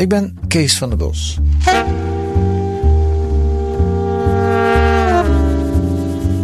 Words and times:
Ik 0.00 0.08
ben 0.08 0.38
Kees 0.48 0.78
van 0.78 0.88
der 0.88 0.98
Bos. 0.98 1.38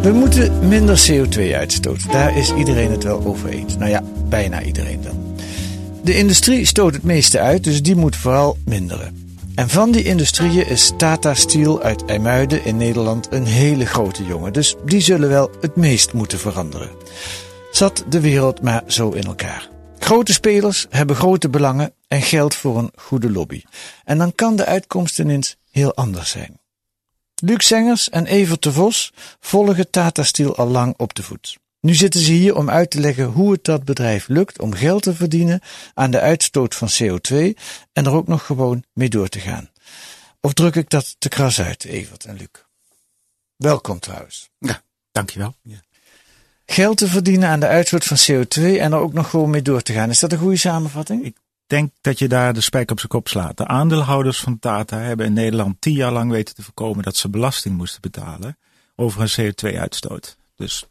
We 0.03 0.13
moeten 0.13 0.69
minder 0.69 1.07
CO2 1.11 1.55
uitstoten. 1.55 2.11
Daar 2.11 2.37
is 2.37 2.53
iedereen 2.53 2.91
het 2.91 3.05
wel 3.05 3.25
over 3.25 3.49
eens. 3.49 3.77
Nou 3.77 3.91
ja, 3.91 4.03
bijna 4.29 4.63
iedereen 4.63 5.03
dan. 5.03 5.37
De 6.03 6.17
industrie 6.17 6.65
stoot 6.65 6.95
het 6.95 7.03
meeste 7.03 7.41
uit, 7.41 7.65
dus 7.65 7.83
die 7.83 7.97
moet 7.97 8.17
vooral 8.17 8.57
minderen. 8.65 9.35
En 9.55 9.69
van 9.69 9.91
die 9.91 10.05
industrieën 10.05 10.67
is 10.67 10.93
Tata 10.97 11.35
Steel 11.35 11.83
uit 11.83 12.05
IJmuiden 12.05 12.65
in 12.65 12.77
Nederland 12.77 13.29
een 13.31 13.47
hele 13.47 13.87
grote 13.87 14.25
jongen. 14.25 14.53
Dus 14.53 14.75
die 14.85 15.01
zullen 15.01 15.29
wel 15.29 15.51
het 15.61 15.77
meest 15.77 16.13
moeten 16.13 16.39
veranderen. 16.39 16.91
Zat 17.71 18.05
de 18.09 18.21
wereld 18.21 18.63
maar 18.63 18.83
zo 18.87 19.11
in 19.11 19.25
elkaar. 19.25 19.75
Grote 20.07 20.33
spelers 20.33 20.87
hebben 20.91 21.17
grote 21.17 21.49
belangen 21.49 21.95
en 22.09 22.23
geld 22.23 22.55
voor 22.55 22.79
een 22.79 22.93
goede 22.97 23.31
lobby. 23.31 23.63
En 24.05 24.19
dan 24.19 24.35
kan 24.35 24.57
de 24.57 24.65
uitkomst 24.65 25.19
ineens 25.19 25.57
heel 25.71 25.95
anders 25.95 26.31
zijn. 26.31 26.61
Luc 27.35 27.67
Zengers 27.67 28.11
en 28.11 28.27
Evert 28.27 28.63
de 28.63 28.73
Vos 28.73 29.13
volgen 29.41 29.91
Tata 29.91 30.23
Steel 30.23 30.57
al 30.57 30.69
lang 30.69 30.95
op 30.97 31.15
de 31.15 31.23
voet. 31.23 31.59
Nu 31.81 31.95
zitten 31.95 32.21
ze 32.21 32.33
hier 32.33 32.57
om 32.57 32.71
uit 32.71 32.91
te 32.91 33.01
leggen 33.01 33.25
hoe 33.25 33.53
het 33.53 33.65
dat 33.65 33.85
bedrijf 33.85 34.29
lukt 34.29 34.61
om 34.61 34.75
geld 34.75 35.03
te 35.03 35.15
verdienen 35.15 35.61
aan 35.95 36.11
de 36.11 36.21
uitstoot 36.21 36.75
van 36.75 36.89
CO2 36.89 37.35
en 37.93 38.05
er 38.05 38.13
ook 38.13 38.29
nog 38.29 38.47
gewoon 38.47 38.85
mee 38.93 39.09
door 39.09 39.29
te 39.29 39.41
gaan. 39.41 39.71
Of 40.41 40.53
druk 40.53 40.77
ik 40.77 40.91
dat 40.91 41.17
te 41.19 41.29
kras 41.29 41.61
uit, 41.61 41.85
Evert 41.85 42.25
en 42.25 42.37
Luc? 42.37 42.49
Welkom 43.57 43.99
trouwens. 43.99 44.51
Dankjewel. 45.13 45.55
Geld 46.67 46.97
te 46.97 47.09
verdienen 47.09 47.49
aan 47.49 47.61
de 47.61 47.67
uitstoot 47.67 48.05
van 48.05 48.17
CO2 48.17 48.63
en 48.63 48.93
er 48.93 48.99
ook 48.99 49.13
nog 49.13 49.31
gewoon 49.31 49.51
mee 49.51 49.63
door 49.63 49.83
te 49.83 49.93
gaan. 49.93 50.11
Is 50.11 50.21
dat 50.21 50.33
een 50.33 50.39
goede 50.39 50.57
samenvatting? 50.57 51.25
Ik 51.25 51.37
denk 51.67 51.93
dat 52.01 52.19
je 52.19 52.29
daar 52.29 52.55
de 52.55 52.61
spijk 52.61 52.91
op 52.91 52.99
zijn 52.99 53.11
kop 53.11 53.29
slaat. 53.29 53.57
De 53.57 53.67
aandeelhouders 53.67 54.41
van 54.41 54.59
Tata 54.59 54.99
hebben 54.99 55.27
in 55.27 55.33
Nederland 55.33 55.81
tien 55.81 55.95
jaar 55.95 56.13
lang 56.13 56.31
weten 56.31 56.55
te 56.55 56.63
voorkomen 56.63 57.05
dat 57.05 57.17
ze 57.17 57.29
belasting 57.29 57.77
moesten 57.77 58.01
betalen 58.01 58.59
over 58.97 59.21
een 59.21 59.53
CO2-uitstoot. 59.55 60.37
Dus 60.57 60.87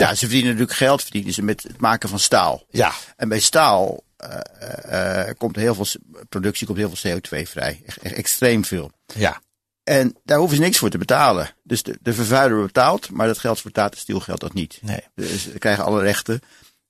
Ja, 0.00 0.14
ze 0.14 0.20
verdienen 0.20 0.50
natuurlijk 0.50 0.78
geld 0.78 1.02
verdienen 1.02 1.32
ze 1.32 1.42
met 1.42 1.62
het 1.62 1.80
maken 1.80 2.08
van 2.08 2.18
staal. 2.18 2.64
Ja. 2.70 2.92
En 3.16 3.28
bij 3.28 3.40
staal 3.40 4.02
eh, 4.16 4.38
eh, 4.58 5.28
eh, 5.28 5.36
komt 5.38 5.56
heel 5.56 5.74
veel 5.74 5.86
productie, 6.28 6.66
komt 6.66 6.78
heel 6.78 6.90
veel 6.94 7.20
CO2 7.20 7.48
vrij. 7.48 7.82
Extreem 8.02 8.64
veel. 8.64 8.90
Ja. 9.14 9.40
En 9.82 10.16
daar 10.24 10.38
hoeven 10.38 10.56
ze 10.56 10.62
niks 10.62 10.78
voor 10.78 10.90
te 10.90 10.98
betalen. 10.98 11.53
Dus 11.66 11.82
de, 11.82 11.98
de 12.02 12.14
vervuiler 12.14 12.62
betaalt, 12.62 13.10
maar 13.10 13.26
dat 13.26 13.38
geldt 13.38 13.60
voor 13.60 13.70
Tata 13.70 13.96
Steel 13.98 14.20
geldt 14.20 14.40
dat 14.40 14.54
niet. 14.54 14.78
Nee. 14.82 15.00
Dus 15.14 15.42
ze 15.42 15.58
krijgen 15.58 15.84
alle 15.84 16.02
rechten, 16.02 16.40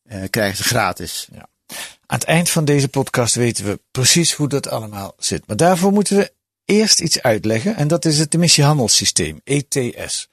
eh, 0.03 0.23
krijgen 0.31 0.57
ze 0.57 0.63
gratis. 0.63 1.29
Aan 2.07 2.19
het 2.19 2.25
eind 2.25 2.51
van 2.51 2.65
deze 2.65 2.89
podcast 2.89 3.35
weten 3.35 3.65
we 3.65 3.81
precies 3.91 4.33
hoe 4.33 4.49
dat 4.49 4.69
allemaal 4.69 5.15
zit. 5.19 5.47
Maar 5.47 5.57
daarvoor 5.57 5.93
moeten 5.93 6.17
we 6.17 6.33
eerst 6.65 7.01
iets 7.01 7.23
uitleggen. 7.23 7.77
En 7.77 7.89
dat 7.89 8.05
is 8.05 8.19
het 8.19 8.35
emissiehandelssysteem, 8.35 9.41
ETS. 9.45 10.29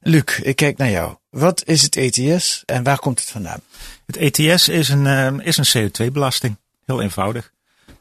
Luc, 0.00 0.38
ik 0.42 0.56
kijk 0.56 0.78
naar 0.78 0.90
jou. 0.90 1.16
Wat 1.30 1.62
is 1.66 1.82
het 1.82 1.96
ETS 1.96 2.62
en 2.66 2.82
waar 2.82 2.98
komt 2.98 3.20
het 3.20 3.30
vandaan? 3.30 3.60
het 4.06 4.16
ETS 4.16 4.68
is 4.68 4.88
een, 4.88 5.06
eh, 5.06 5.46
is 5.46 5.56
een 5.56 5.90
CO2-belasting. 5.90 6.56
Heel 6.84 7.02
eenvoudig. 7.02 7.52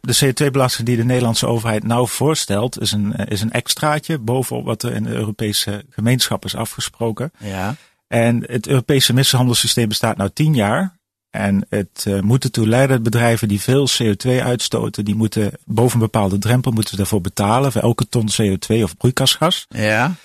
De 0.02 0.26
CO2-belasting 0.26 0.88
die 0.88 0.98
de 0.98 1.06
Nederlandse 1.06 1.48
overheid 1.48 1.84
nou 1.84 2.08
voorstelt, 2.08 2.82
is 2.82 2.92
een, 2.92 3.16
eh, 3.16 3.32
is 3.32 3.42
een 3.42 3.52
extraatje 3.52 4.18
bovenop 4.18 4.66
wat 4.66 4.84
er 4.84 4.94
in 4.94 5.04
de 5.04 5.10
Europese 5.14 5.86
gemeenschap 5.90 6.46
is 6.46 6.56
afgesproken. 6.56 7.32
Ja. 7.38 7.76
En 8.08 8.44
het 8.48 8.68
Europese 8.68 9.14
mishandelssysteem 9.14 9.88
bestaat 9.88 10.18
nou 10.18 10.30
tien 10.34 10.56
jaar. 10.56 10.98
En 11.30 11.66
het 11.70 12.06
uh, 12.08 12.20
moet 12.20 12.44
ertoe 12.44 12.68
leiden 12.68 12.96
dat 12.96 13.04
bedrijven 13.04 13.48
die 13.48 13.62
veel 13.62 13.88
CO2 13.90 14.30
uitstoten, 14.44 15.06
die 15.06 15.16
moeten 15.16 15.52
boven 15.66 15.94
een 15.94 16.00
bepaalde 16.00 16.38
drempel 16.38 16.72
moeten 16.72 16.98
daarvoor 16.98 17.22
betalen 17.22 17.72
voor 17.72 17.81
elke 17.81 18.08
ton 18.08 18.30
CO2 18.42 18.84
of 18.84 18.98
broeikasgas. 18.98 19.66
Ja. 19.70 20.16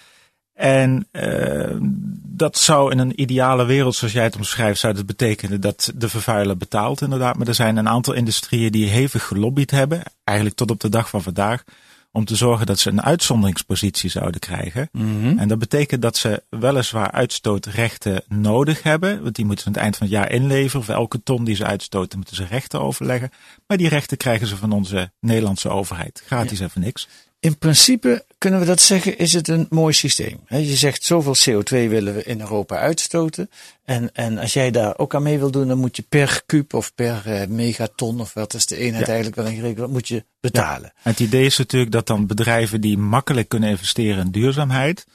En 0.55 1.09
uh, 1.13 1.77
dat 2.23 2.59
zou 2.59 2.91
in 2.91 2.99
een 2.99 3.21
ideale 3.21 3.65
wereld, 3.65 3.95
zoals 3.95 4.13
jij 4.13 4.25
het 4.25 4.37
omschrijft, 4.37 4.81
zou 4.81 4.95
dat 4.95 5.07
betekenen 5.07 5.61
dat 5.61 5.93
de 5.95 6.09
vervuiler 6.09 6.57
betaalt 6.57 7.01
inderdaad. 7.01 7.37
Maar 7.37 7.49
er 7.49 7.55
zijn 7.55 7.77
een 7.77 7.89
aantal 7.89 8.15
industrieën 8.15 8.73
die 8.73 8.89
hevig 8.89 9.27
gelobbyd 9.27 9.71
hebben, 9.71 10.03
eigenlijk 10.25 10.57
tot 10.57 10.71
op 10.71 10.81
de 10.81 10.89
dag 10.89 11.09
van 11.09 11.23
vandaag, 11.23 11.65
om 12.13 12.25
te 12.25 12.37
zorgen 12.37 12.67
dat 12.67 12.79
ze 12.79 12.91
een 12.91 13.03
uitzonderingspositie 13.03 14.11
zouden 14.11 14.41
krijgen. 14.41 14.89
Mhm. 14.93 15.39
En 15.39 15.49
dat 15.49 15.59
betekent 15.59 16.03
dat 16.03 16.17
ze 16.17 16.43
weliswaar 16.49 17.11
uitstootrechten 17.11 18.23
nodig 18.29 18.83
hebben, 18.83 19.23
want 19.23 19.35
die 19.35 19.45
moeten 19.45 19.63
ze 19.63 19.69
aan 19.69 19.75
het 19.75 19.83
eind 19.83 19.97
van 19.97 20.07
het 20.07 20.17
jaar 20.17 20.31
inleveren. 20.31 20.85
Voor 20.85 20.95
elke 20.95 21.23
ton 21.23 21.45
die 21.45 21.57
ze 21.57 21.65
uitstoten 21.65 22.19
moeten 22.19 22.37
ze 22.37 22.45
rechten 22.45 22.81
overleggen. 22.81 23.31
Maar 23.67 23.77
die 23.77 23.89
rechten 23.89 24.17
krijgen 24.17 24.47
ze 24.47 24.57
van 24.57 24.73
onze 24.73 25.11
Nederlandse 25.21 25.69
overheid. 25.69 26.23
Gratis 26.27 26.61
en 26.61 26.71
voor 26.71 26.83
niks. 26.83 27.09
In 27.44 27.59
principe 27.59 28.25
kunnen 28.38 28.60
we 28.60 28.66
dat 28.66 28.81
zeggen, 28.81 29.19
is 29.19 29.32
het 29.32 29.49
een 29.49 29.66
mooi 29.71 29.93
systeem. 29.93 30.41
Je 30.49 30.77
zegt 30.77 31.05
zoveel 31.05 31.37
CO2 31.37 31.88
willen 31.88 32.15
we 32.15 32.25
in 32.25 32.41
Europa 32.41 32.77
uitstoten. 32.77 33.50
En, 33.84 34.10
en 34.15 34.38
als 34.38 34.53
jij 34.53 34.71
daar 34.71 34.99
ook 34.99 35.15
aan 35.15 35.22
mee 35.22 35.38
wil 35.38 35.50
doen, 35.50 35.69
dan 35.69 35.78
moet 35.78 35.97
je 35.97 36.05
per 36.09 36.43
kuub 36.47 36.75
of 36.75 36.94
per 36.94 37.22
uh, 37.27 37.47
megaton, 37.47 38.21
of 38.21 38.34
wat 38.34 38.55
is 38.55 38.66
de 38.66 38.77
eenheid 38.77 39.06
Ja. 39.06 39.12
eigenlijk 39.12 39.37
wel 39.37 39.47
ingerekend, 39.47 39.93
moet 39.93 40.09
je 40.09 40.25
betalen. 40.41 40.93
Het 41.03 41.21
idee 41.21 41.44
is 41.44 41.59
natuurlijk 41.59 41.93
dat 41.93 42.06
dan 42.06 42.27
bedrijven 42.27 42.81
die 42.81 42.99
makkelijk 42.99 43.49
kunnen 43.49 43.69
investeren 43.71 44.25
in 44.25 44.31
duurzaamheid, 44.31 45.06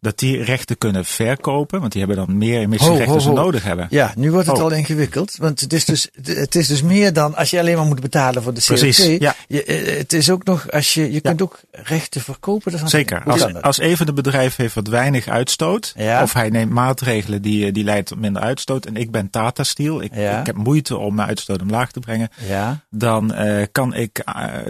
dat 0.00 0.18
die 0.18 0.42
rechten 0.42 0.78
kunnen 0.78 1.04
verkopen, 1.04 1.80
want 1.80 1.92
die 1.92 2.04
hebben 2.04 2.26
dan 2.26 2.38
meer 2.38 2.60
emissierechten 2.60 3.20
ze 3.20 3.32
nodig 3.32 3.62
hebben. 3.62 3.86
Ja, 3.90 4.12
nu 4.16 4.30
wordt 4.30 4.46
het 4.46 4.56
Oh. 4.56 4.62
al 4.62 4.70
ingewikkeld. 4.70 5.36
Want 5.36 5.60
het 5.60 5.72
is, 5.72 5.84
dus, 5.84 6.08
het 6.22 6.54
is 6.54 6.66
dus 6.66 6.82
meer 6.82 7.12
dan 7.12 7.36
als 7.36 7.50
je 7.50 7.58
alleen 7.58 7.76
maar 7.76 7.86
moet 7.86 8.00
betalen 8.00 8.42
voor 8.42 8.54
de 8.54 8.60
CO2. 8.60 8.64
Precies, 8.66 9.18
ja. 9.18 9.34
Je, 9.48 9.64
eh, 9.64 9.96
het 9.98 10.12
is 10.12 10.30
ook 10.30 10.44
nog, 10.44 10.70
als 10.70 10.94
je, 10.94 11.12
je 11.12 11.20
kunt 11.20 11.42
ook 11.42 11.60
rechten 11.70 12.20
verkopen. 12.20 12.72
ervan. 12.72 12.88
Zeker. 12.88 13.22
Als, 13.24 13.40
dat? 13.40 13.62
als 13.62 13.80
een 13.80 13.96
van 13.96 14.06
de 14.06 14.12
bedrijven 14.12 14.62
heeft 14.62 14.74
wat 14.74 14.88
weinig 14.88 15.28
uitstoot, 15.28 15.92
Ja. 15.96 16.22
of 16.22 16.32
hij 16.32 16.48
neemt 16.48 16.72
maatregelen 16.72 17.42
die, 17.42 17.66
eh, 17.66 17.72
die 17.72 17.84
leiden 17.84 18.04
tot 18.06 18.18
minder 18.20 18.42
uitstoot, 18.42 18.86
en 18.86 18.96
ik 18.96 19.10
ben 19.10 19.30
Tata 19.30 19.62
Steel, 19.64 20.02
ik, 20.02 20.12
ik 20.12 20.46
heb 20.46 20.56
moeite 20.56 20.96
om 20.96 21.14
mijn 21.14 21.28
uitstoot 21.28 21.60
omlaag 21.60 21.90
te 21.90 22.00
brengen, 22.00 22.28
Ja, 22.48 22.80
dan 22.90 23.34
eh, 23.34 23.66
kan 23.72 23.94
ik 23.94 24.24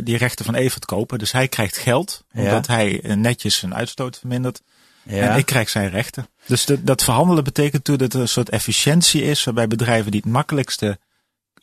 die 0.04 0.16
rechten 0.16 0.44
van 0.44 0.54
Evert 0.54 0.84
kopen. 0.84 1.18
Dus 1.18 1.32
hij 1.32 1.48
krijgt 1.48 1.76
geld, 1.76 2.24
omdat 2.34 2.66
hij 2.66 3.00
netjes 3.16 3.56
zijn 3.58 3.74
uitstoot 3.74 4.18
vermindert. 4.18 4.62
Ja. 5.08 5.30
En 5.30 5.38
ik 5.38 5.46
krijg 5.46 5.68
zijn 5.68 5.90
rechten. 5.90 6.28
Dus 6.46 6.64
de, 6.64 6.82
dat 6.82 7.04
verhandelen 7.04 7.44
betekent 7.44 7.84
toe 7.84 7.96
dat 7.96 8.12
er 8.14 8.20
een 8.20 8.28
soort 8.28 8.48
efficiëntie 8.48 9.22
is, 9.22 9.44
waarbij 9.44 9.66
bedrijven 9.68 10.10
die 10.10 10.20
het 10.24 10.30
makkelijkste 10.32 10.98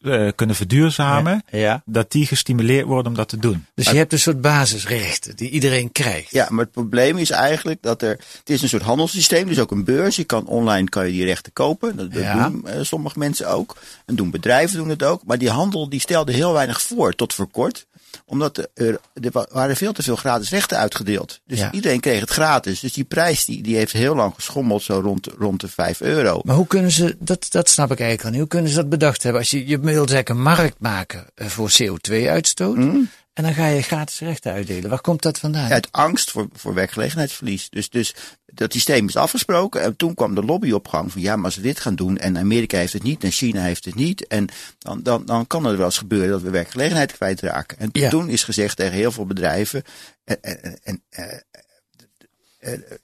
eh, 0.01 0.27
kunnen 0.35 0.55
verduurzamen, 0.55 1.43
ja. 1.51 1.81
dat 1.85 2.11
die 2.11 2.25
gestimuleerd 2.25 2.85
worden 2.85 3.07
om 3.11 3.17
dat 3.17 3.29
te 3.29 3.37
doen. 3.37 3.65
Dus 3.75 3.89
je 3.89 3.97
hebt 3.97 4.13
een 4.13 4.19
soort 4.19 4.41
basisrechten 4.41 5.35
die 5.35 5.49
iedereen 5.49 5.91
krijgt. 5.91 6.31
Ja, 6.31 6.47
maar 6.49 6.63
het 6.63 6.73
probleem 6.73 7.17
is 7.17 7.29
eigenlijk 7.29 7.81
dat 7.81 8.01
er, 8.01 8.09
het 8.09 8.49
is 8.49 8.61
een 8.61 8.69
soort 8.69 8.83
handelssysteem, 8.83 9.47
dus 9.47 9.59
ook 9.59 9.71
een 9.71 9.83
beurs. 9.83 10.15
Je 10.15 10.23
kan 10.23 10.45
online 10.47 10.89
kan 10.89 11.05
je 11.05 11.11
die 11.11 11.25
rechten 11.25 11.53
kopen. 11.53 11.95
Dat, 11.95 12.13
dat 12.13 12.21
Ja. 12.21 12.49
doen 12.49 12.67
eh, 12.67 12.81
sommige 12.81 13.19
mensen 13.19 13.49
ook. 13.49 13.77
En 14.05 14.15
doen 14.15 14.31
bedrijven 14.31 14.77
doen 14.77 14.89
het 14.89 15.03
ook. 15.03 15.21
Maar 15.25 15.37
die 15.37 15.49
handel 15.49 15.89
die 15.89 15.99
stelde 15.99 16.31
heel 16.31 16.53
weinig 16.53 16.81
voor 16.81 17.13
tot 17.13 17.33
voor 17.33 17.47
kort 17.47 17.85
omdat 18.25 18.57
er, 18.57 18.99
er 19.13 19.31
wa- 19.31 19.47
waren 19.51 19.75
veel 19.75 19.93
te 19.93 20.03
veel 20.03 20.15
gratis 20.15 20.49
rechten 20.49 20.77
uitgedeeld. 20.77 21.39
Dus 21.45 21.59
Ja. 21.59 21.71
iedereen 21.71 21.99
kreeg 21.99 22.19
het 22.19 22.29
gratis. 22.29 22.79
Dus 22.79 22.93
die 22.93 23.03
prijs 23.03 23.45
die, 23.45 23.61
die 23.63 23.75
heeft 23.75 23.91
heel 23.91 24.15
lang 24.15 24.33
geschommeld, 24.35 24.83
zo 24.83 24.99
rond, 24.99 25.27
rond 25.37 25.61
de 25.61 25.67
5 25.67 26.01
euro. 26.01 26.41
Maar 26.43 26.55
hoe 26.55 26.67
kunnen 26.67 26.91
ze, 26.91 27.15
dat, 27.19 27.45
dat 27.49 27.69
snap 27.69 27.91
ik 27.91 27.99
eigenlijk 27.99 28.23
al 28.23 28.29
niet, 28.29 28.39
hoe 28.39 28.49
kunnen 28.49 28.69
ze 28.71 28.75
dat 28.75 28.89
bedacht 28.89 29.23
hebben? 29.23 29.41
Als 29.41 29.51
je, 29.51 29.67
je 29.67 29.79
wil 29.79 30.07
zeggen 30.09 30.35
een 30.35 30.41
markt 30.41 30.75
maken 30.79 31.25
eh, 31.35 31.47
voor 31.47 31.69
CO2-uitstoot. 31.81 32.75
Mm. 32.75 33.09
En 33.35 33.43
dan 33.43 33.53
ga 33.53 33.67
je 33.67 33.81
gratis 33.81 34.19
rechten 34.19 34.51
uitdelen. 34.51 34.89
Waar 34.89 35.01
komt 35.01 35.21
dat 35.21 35.39
vandaan? 35.39 35.71
Uit 35.71 35.91
angst 35.91 36.31
voor, 36.31 36.47
voor 36.53 36.73
werkgelegenheidsverlies. 36.73 37.69
Dus, 37.69 37.89
dus 37.89 38.15
dat 38.45 38.73
systeem 38.73 39.07
is 39.07 39.15
afgesproken. 39.15 39.81
En 39.81 39.95
toen 39.95 40.13
kwam 40.13 40.35
de 40.35 40.43
lobby 40.43 40.71
op 40.71 40.87
gang 40.87 41.11
van 41.11 41.21
ja, 41.21 41.35
maar 41.35 41.45
als 41.45 41.55
we 41.55 41.61
dit 41.61 41.79
gaan 41.79 41.95
doen. 41.95 42.17
En 42.17 42.37
Amerika 42.37 42.77
heeft 42.77 42.93
het 42.93 43.03
niet 43.03 43.23
en 43.23 43.31
China 43.31 43.61
heeft 43.61 43.85
het 43.85 43.95
niet. 43.95 44.27
En 44.27 44.47
dan, 44.77 45.03
dan, 45.03 45.25
dan 45.25 45.47
kan 45.47 45.65
er 45.65 45.77
wel 45.77 45.85
eens 45.85 45.97
gebeuren 45.97 46.29
dat 46.29 46.41
we 46.41 46.49
werkgelegenheid 46.49 47.11
kwijtraken. 47.11 47.77
En 47.79 47.89
Ja. 47.91 48.09
toen 48.09 48.29
is 48.29 48.43
gezegd 48.43 48.77
tegen 48.77 48.93
heel 48.93 49.11
veel 49.11 49.25
bedrijven. 49.25 49.83
En, 50.23 50.41
en, 50.41 50.79
en, 50.83 51.01
eh, 51.09 51.25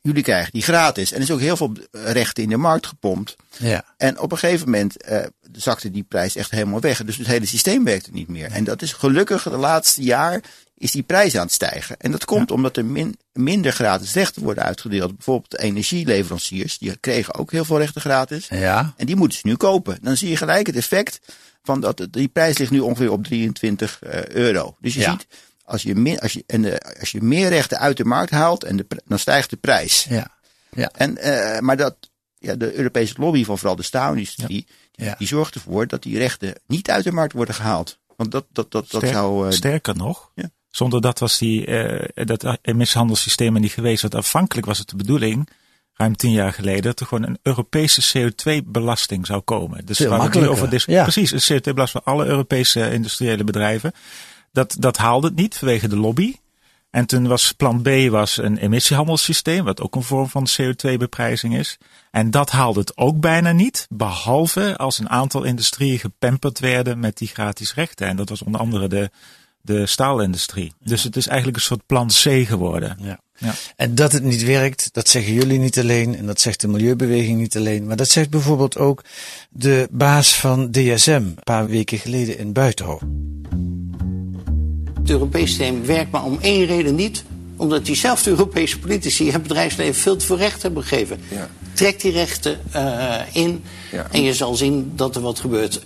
jullie 0.01 0.23
krijgen 0.23 0.51
die 0.53 0.61
gratis. 0.61 1.11
En 1.11 1.17
er 1.17 1.23
is 1.23 1.31
ook 1.31 1.39
heel 1.39 1.57
veel 1.57 1.73
rechten 1.91 2.43
in 2.43 2.49
de 2.49 2.57
markt 2.57 2.85
gepompt. 2.85 3.35
Ja. 3.57 3.83
En 3.97 4.19
op 4.19 4.31
een 4.31 4.37
gegeven 4.37 4.65
moment 4.65 5.01
eh, 5.01 5.25
zakte 5.51 5.91
die 5.91 6.03
prijs 6.03 6.35
echt 6.35 6.51
helemaal 6.51 6.79
weg. 6.79 7.05
Dus 7.05 7.17
het 7.17 7.27
hele 7.27 7.45
systeem 7.45 7.83
werkte 7.83 8.11
niet 8.11 8.27
meer. 8.27 8.51
En 8.51 8.63
dat 8.63 8.81
is 8.81 8.93
gelukkig 8.93 9.43
de 9.43 9.49
laatste 9.49 10.01
jaar 10.01 10.41
is 10.81 10.91
die 10.91 11.03
prijs 11.03 11.35
aan 11.35 11.45
het 11.45 11.53
stijgen. 11.53 11.95
En 11.99 12.11
dat 12.11 12.25
komt 12.25 12.51
omdat 12.51 12.77
er 12.77 12.85
min, 12.85 13.17
minder 13.33 13.71
gratis 13.71 14.13
rechten 14.13 14.43
worden 14.43 14.63
uitgedeeld. 14.63 15.15
Bijvoorbeeld 15.15 15.51
de 15.51 15.61
energieleveranciers, 15.61 16.77
die 16.77 16.97
kregen 16.97 17.35
ook 17.35 17.51
heel 17.51 17.65
veel 17.65 17.77
rechten 17.77 18.01
gratis. 18.01 18.47
Ja. 18.47 18.93
En 18.97 19.05
die 19.05 19.15
moeten 19.15 19.37
ze 19.37 19.47
nu 19.47 19.55
kopen. 19.55 19.97
Dan 20.01 20.17
zie 20.17 20.29
je 20.29 20.37
gelijk 20.37 20.67
het 20.67 20.75
effect 20.75 21.19
van 21.63 21.79
dat 21.79 22.07
die 22.11 22.27
prijs 22.27 22.57
ligt 22.57 22.71
nu 22.71 22.79
ongeveer 22.79 23.11
op 23.11 23.23
23 23.23 23.99
eh, 24.01 24.25
euro. 24.25 24.75
Dus 24.79 24.93
je 24.93 25.01
ziet, 25.01 25.27
als 25.71 25.81
je, 25.81 25.95
meer, 25.95 26.19
als, 26.19 26.33
je, 26.33 26.43
en 26.47 26.61
de, 26.61 26.95
als 26.99 27.11
je 27.11 27.21
meer 27.21 27.49
rechten 27.49 27.79
uit 27.79 27.97
de 27.97 28.05
markt 28.05 28.31
haalt, 28.31 28.63
en 28.63 28.77
de, 28.77 28.85
dan 29.05 29.19
stijgt 29.19 29.49
de 29.49 29.57
prijs. 29.57 30.05
Ja. 30.09 30.27
Ja. 30.71 30.89
En, 30.95 31.17
eh, 31.17 31.59
maar 31.59 31.77
dat, 31.77 31.95
ja, 32.37 32.55
de 32.55 32.73
Europese 32.77 33.13
lobby 33.17 33.45
van 33.45 33.57
vooral 33.57 33.75
de 33.75 33.83
staalindustrie, 33.83 34.47
die, 34.47 34.67
Ja. 34.91 35.15
die 35.17 35.27
zorgt 35.27 35.55
ervoor 35.55 35.87
dat 35.87 36.03
die 36.03 36.17
rechten 36.17 36.53
niet 36.67 36.89
uit 36.89 37.03
de 37.03 37.11
markt 37.11 37.33
worden 37.33 37.55
gehaald. 37.55 37.99
Want 38.15 38.31
dat, 38.31 38.45
dat, 38.51 38.71
dat, 38.71 38.91
dat 38.91 39.07
zou. 39.07 39.47
eh, 39.47 39.53
Sterker 39.53 39.95
nog, 39.95 40.31
Ja. 40.35 40.49
zonder 40.69 41.01
dat 41.01 41.19
was 41.19 41.37
die, 41.37 41.65
eh, 41.65 42.25
dat 42.25 42.57
emissieshandelssysteem 42.61 43.55
er 43.55 43.61
niet 43.61 43.71
geweest. 43.71 44.01
Want 44.01 44.15
afhankelijk 44.15 44.67
was 44.67 44.77
het 44.77 44.89
de 44.89 44.95
bedoeling, 44.95 45.49
ruim 45.93 46.15
tien 46.15 46.31
jaar 46.31 46.53
geleden, 46.53 46.81
dat 46.81 46.99
er 46.99 47.05
gewoon 47.05 47.27
een 47.29 47.39
Europese 47.41 48.01
CO2-belasting 48.01 49.25
zou 49.25 49.41
komen. 49.41 49.85
Dus 49.85 49.97
Veel 49.97 50.09
waar 50.09 50.29
we 50.29 50.49
over 50.49 50.83
ja. 50.91 51.03
Precies, 51.03 51.31
een 51.31 51.57
CO2-belasting 51.57 52.03
voor 52.03 52.13
alle 52.13 52.25
Europese 52.25 52.91
industriële 52.91 53.43
bedrijven. 53.43 53.93
Dat, 54.51 54.75
dat 54.79 54.97
haalde 54.97 55.27
het 55.27 55.35
niet 55.35 55.57
vanwege 55.57 55.87
de 55.87 55.97
lobby. 55.97 56.35
En 56.89 57.05
toen 57.05 57.27
was 57.27 57.51
plan 57.51 57.81
B 57.81 57.89
was 58.09 58.37
een 58.37 58.57
emissiehandelssysteem, 58.57 59.63
wat 59.63 59.81
ook 59.81 59.95
een 59.95 60.03
vorm 60.03 60.29
van 60.29 60.47
CO2-beprijzing 60.47 61.57
is. 61.57 61.77
En 62.11 62.31
dat 62.31 62.49
haalde 62.49 62.79
het 62.79 62.97
ook 62.97 63.19
bijna 63.19 63.51
niet, 63.51 63.87
behalve 63.89 64.77
als 64.77 64.99
een 64.99 65.09
aantal 65.09 65.43
industrieën 65.43 65.99
gepamperd 65.99 66.59
werden 66.59 66.99
met 66.99 67.17
die 67.17 67.27
gratis 67.27 67.73
rechten. 67.73 68.07
En 68.07 68.15
dat 68.15 68.29
was 68.29 68.41
onder 68.41 68.61
andere 68.61 68.87
de, 68.87 69.09
de 69.61 69.85
staalindustrie. 69.85 70.73
Dus 70.83 71.03
het 71.03 71.15
is 71.15 71.27
eigenlijk 71.27 71.57
een 71.57 71.63
soort 71.63 71.85
plan 71.85 72.07
C 72.07 72.47
geworden. 72.47 72.97
Ja. 73.01 73.19
Ja. 73.37 73.53
En 73.75 73.95
dat 73.95 74.11
het 74.11 74.23
niet 74.23 74.43
werkt, 74.43 74.89
dat 74.91 75.09
zeggen 75.09 75.33
jullie 75.33 75.59
niet 75.59 75.79
alleen 75.79 76.17
en 76.17 76.25
dat 76.25 76.41
zegt 76.41 76.61
de 76.61 76.67
milieubeweging 76.67 77.39
niet 77.39 77.57
alleen, 77.57 77.85
maar 77.85 77.95
dat 77.95 78.09
zegt 78.09 78.29
bijvoorbeeld 78.29 78.77
ook 78.77 79.03
de 79.49 79.87
baas 79.91 80.35
van 80.35 80.71
DSM 80.71 81.11
een 81.11 81.37
paar 81.43 81.67
weken 81.67 81.97
geleden 81.97 82.37
in 82.37 82.53
Buitenhof. 82.53 83.01
Het 85.01 85.09
Europese 85.09 85.47
systeem 85.47 85.85
werkt 85.85 86.11
maar 86.11 86.23
om 86.23 86.37
één 86.41 86.65
reden 86.65 86.95
niet. 86.95 87.23
Omdat 87.55 87.85
diezelfde 87.85 88.29
Europese 88.29 88.79
politici 88.79 89.31
het 89.31 89.41
bedrijfsleven 89.41 90.01
veel 90.01 90.15
te 90.15 90.25
veel 90.25 90.37
recht 90.37 90.61
hebben 90.61 90.83
gegeven. 90.83 91.19
Trek 91.73 92.01
die 92.01 92.11
rechten 92.11 92.59
eh, 92.71 93.15
in 93.31 93.63
en 94.11 94.23
je 94.23 94.33
zal 94.33 94.55
zien 94.55 94.91
dat 94.95 95.15
er 95.15 95.21
wat 95.21 95.39
gebeurt. 95.39 95.81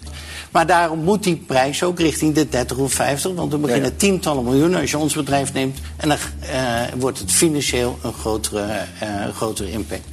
Maar 0.52 0.68
daarom 0.68 1.00
moet 1.00 1.24
die 1.24 1.36
prijs 1.36 1.84
ook 1.84 2.00
richting 2.00 2.34
de 2.34 2.50
30 2.50 2.78
of 2.78 2.94
50. 2.94 3.34
Want 3.34 3.52
we 3.52 3.58
beginnen 3.58 3.98
tientallen 3.98 4.44
miljoenen 4.44 4.82
als 4.82 4.92
je 4.92 4.98
ons 4.98 5.14
bedrijf 5.14 5.54
neemt. 5.54 5.80
En 5.98 6.10
dan 6.10 6.18
eh, 6.40 6.82
wordt 6.98 7.20
het 7.20 7.32
financieel 7.32 8.00
een 8.04 8.14
grotere, 8.14 8.62
eh, 9.00 9.08
grotere 9.34 9.72
impact. 9.72 10.08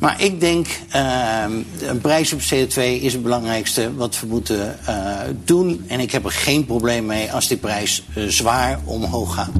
Maar 0.00 0.22
ik 0.22 0.40
denk, 0.40 0.66
uh, 0.94 1.44
een 1.80 2.00
prijs 2.00 2.32
op 2.32 2.40
CO2 2.40 2.74
is 2.82 3.12
het 3.12 3.22
belangrijkste 3.22 3.94
wat 3.94 4.20
we 4.20 4.26
moeten 4.26 4.78
uh, 4.88 5.20
doen. 5.44 5.84
En 5.88 6.00
ik 6.00 6.10
heb 6.12 6.24
er 6.24 6.30
geen 6.32 6.64
probleem 6.66 7.06
mee 7.06 7.32
als 7.32 7.48
die 7.48 7.56
prijs 7.56 8.02
uh, 8.16 8.28
zwaar 8.28 8.80
omhoog 8.84 9.34
gaat. 9.34 9.52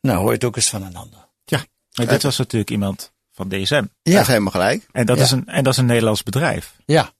Nou, 0.00 0.18
hoor 0.18 0.26
je 0.28 0.34
het 0.34 0.44
ook 0.44 0.56
eens 0.56 0.70
van 0.70 0.82
een 0.82 0.96
ander. 0.96 1.28
Ja, 1.44 1.64
maar 1.94 2.06
dit 2.06 2.22
was 2.22 2.38
natuurlijk 2.38 2.70
iemand 2.70 3.12
van 3.32 3.48
DSM. 3.48 3.84
Dat 4.02 4.20
is 4.20 4.26
helemaal 4.26 4.50
gelijk. 4.50 4.86
En 4.92 5.06
dat, 5.06 5.16
Ja. 5.16 5.22
is 5.22 5.30
een, 5.30 5.46
en 5.46 5.64
dat 5.64 5.72
is 5.72 5.78
een 5.78 5.86
Nederlands 5.86 6.22
bedrijf. 6.22 6.74
Ja, 6.86 7.10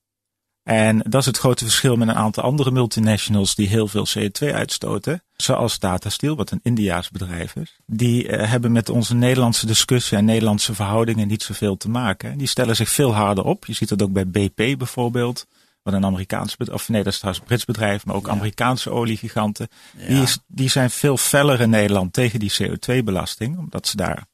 En 0.65 0.99
dat 0.99 1.21
is 1.21 1.27
het 1.27 1.39
grote 1.39 1.65
verschil 1.65 1.97
met 1.97 2.09
een 2.09 2.15
aantal 2.15 2.43
andere 2.43 2.71
multinationals 2.71 3.55
die 3.55 3.69
heel 3.69 3.89
veel 3.89 4.07
CO2 4.19 4.55
uitstoten. 4.55 5.23
Zoals 5.37 5.79
Tata 5.79 6.09
Steel, 6.09 6.37
wat 6.37 6.51
een 6.51 6.61
Indiaas 6.63 7.11
bedrijf 7.11 7.57
is. 7.57 7.77
Die 7.87 8.29
eh, 8.29 8.51
hebben 8.51 8.73
met 8.73 8.89
onze 8.89 9.15
Nederlandse 9.15 9.67
discussie 9.67 10.17
en 10.17 10.25
Nederlandse 10.25 10.75
verhoudingen 10.75 11.29
niet 11.29 11.43
zoveel 11.43 11.77
te 11.77 11.89
maken. 11.89 12.39
Die 12.39 12.47
stellen 12.47 12.77
zich 12.77 12.89
veel 12.89 13.15
harder 13.15 13.45
op. 13.45 13.67
Je 13.67 13.73
ziet 13.73 13.89
dat 13.89 14.03
ook 14.03 14.13
bij 14.13 14.29
BP 14.29 14.79
bijvoorbeeld. 14.79 15.47
Wat 15.83 15.95
een 15.95 16.05
Amerikaans 16.05 16.57
bedrijf, 16.57 16.81
of 16.81 16.89
nee, 16.89 17.03
dat 17.03 17.13
is 17.13 17.19
trouwens 17.19 17.45
Brits 17.47 17.65
bedrijf, 17.65 18.07
maar 18.07 18.15
ook 18.15 18.29
Amerikaanse 18.29 18.91
oliegiganten. 18.91 19.69
Die, 20.09 20.23
is, 20.23 20.39
die 20.47 20.69
zijn 20.69 20.91
veel 20.91 21.17
feller 21.17 21.61
in 21.61 21.71
Nederland 21.71 22.13
tegen 22.13 22.39
die 22.39 22.53
CO2-belasting, 22.63 23.59
omdat 23.59 23.87
ze 23.87 23.97
daar 23.97 24.27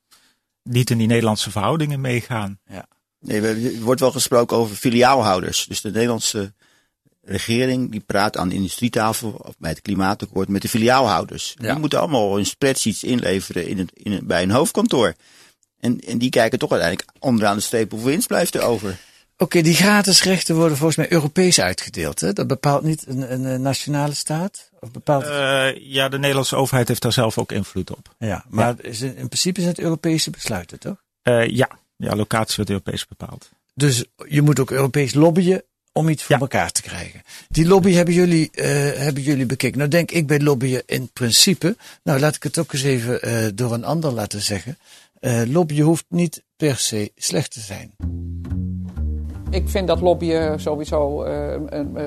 niet 0.62 0.90
in 0.90 0.98
die 0.98 1.06
Nederlandse 1.06 1.50
verhoudingen 1.50 2.00
meegaan. 2.00 2.58
Nee, 3.20 3.40
we- 3.40 3.72
er 3.76 3.80
wordt 3.82 4.00
wel 4.00 4.10
gesproken 4.12 4.56
over 4.56 4.76
filiaalhouders. 4.76 5.66
Dus 5.68 5.80
de 5.80 5.90
Nederlandse 5.90 6.52
regering 7.22 7.90
die 7.90 8.00
praat 8.00 8.36
aan 8.36 8.48
de 8.48 8.54
industrietafel 8.54 9.30
of 9.30 9.54
bij 9.58 9.70
het 9.70 9.82
klimaatakkoord 9.82 10.48
met 10.48 10.62
de 10.62 10.68
filiaalhouders. 10.68 11.54
Ja. 11.58 11.70
Die 11.70 11.78
moeten 11.80 11.98
allemaal 12.00 12.34
hun 12.34 12.46
spreadsheets 12.46 13.04
inleveren 13.04 13.66
in 13.66 13.78
het, 13.78 13.90
in 13.94 14.12
het, 14.12 14.26
bij 14.26 14.42
een 14.42 14.50
hoofdkantoor. 14.50 15.14
En, 15.80 16.00
en 16.00 16.18
die 16.18 16.30
kijken 16.30 16.58
toch 16.58 16.70
uiteindelijk 16.70 17.10
onderaan 17.18 17.56
de 17.56 17.62
streep 17.62 17.90
hoeveel 17.90 18.08
winst 18.10 18.26
blijft 18.26 18.54
er 18.54 18.62
over. 18.62 18.98
oké, 19.38 19.60
die 19.62 19.74
gratis 19.74 20.22
rechten 20.22 20.54
worden 20.54 20.76
volgens 20.76 20.96
mij 20.98 21.12
Europees 21.12 21.60
uitgedeeld. 21.60 22.20
Hè? 22.20 22.32
Dat 22.32 22.46
bepaalt 22.46 22.82
niet 22.82 23.04
een, 23.06 23.32
een, 23.44 23.62
nationale 23.62 24.14
staat? 24.14 24.70
Of 24.80 24.90
bepaalt 24.90 25.24
Eh, 25.24 25.68
ja, 25.92 26.08
de 26.08 26.18
Nederlandse 26.18 26.56
overheid 26.56 26.88
heeft 26.88 27.02
daar 27.02 27.12
zelf 27.12 27.38
ook 27.38 27.52
invloed 27.52 27.90
op. 27.90 28.14
ja, 28.18 28.44
maar 28.48 28.74
Is 28.80 29.00
in, 29.00 29.16
in 29.16 29.26
principe 29.28 29.60
zijn 29.60 29.72
het 29.72 29.82
Europese 29.84 30.30
besluiten, 30.30 30.78
toch? 30.78 30.96
Eh, 31.22 31.48
ja. 31.48 31.68
Ja, 32.00 32.16
locatie 32.16 32.54
wordt 32.56 32.70
Europees 32.70 33.06
bepaald. 33.06 33.50
Dus 33.74 34.04
je 34.28 34.42
moet 34.42 34.60
ook 34.60 34.70
Europees 34.70 35.14
lobbyen 35.14 35.62
om 35.92 36.08
iets 36.08 36.22
voor 36.22 36.34
Ja. 36.34 36.40
elkaar 36.40 36.72
te 36.72 36.82
krijgen. 36.82 37.22
Die 37.48 37.66
lobby 37.66 37.92
hebben 37.92 38.14
jullie, 38.14 38.50
eh, 38.50 38.66
hebben 38.96 39.22
jullie 39.22 39.46
bekeken. 39.46 39.78
Nou 39.78 39.90
denk 39.90 40.10
ik 40.10 40.26
bij 40.26 40.40
lobbyen 40.40 40.82
in 40.86 41.10
principe, 41.12 41.76
nou 42.02 42.20
laat 42.20 42.34
ik 42.34 42.42
het 42.42 42.58
ook 42.58 42.72
eens 42.72 42.82
even 42.82 43.22
eh, 43.22 43.46
door 43.54 43.72
een 43.72 43.84
ander 43.84 44.12
laten 44.12 44.40
zeggen. 44.40 44.78
Eh 45.20 45.42
lobbyen 45.46 45.84
hoeft 45.84 46.04
niet 46.08 46.42
per 46.56 46.76
se 46.76 47.12
slecht 47.16 47.52
te 47.52 47.60
zijn. 47.60 47.92
Ik 49.50 49.68
vind 49.68 49.86
dat 49.88 50.00
lobbyen 50.00 50.60
sowieso 50.60 51.26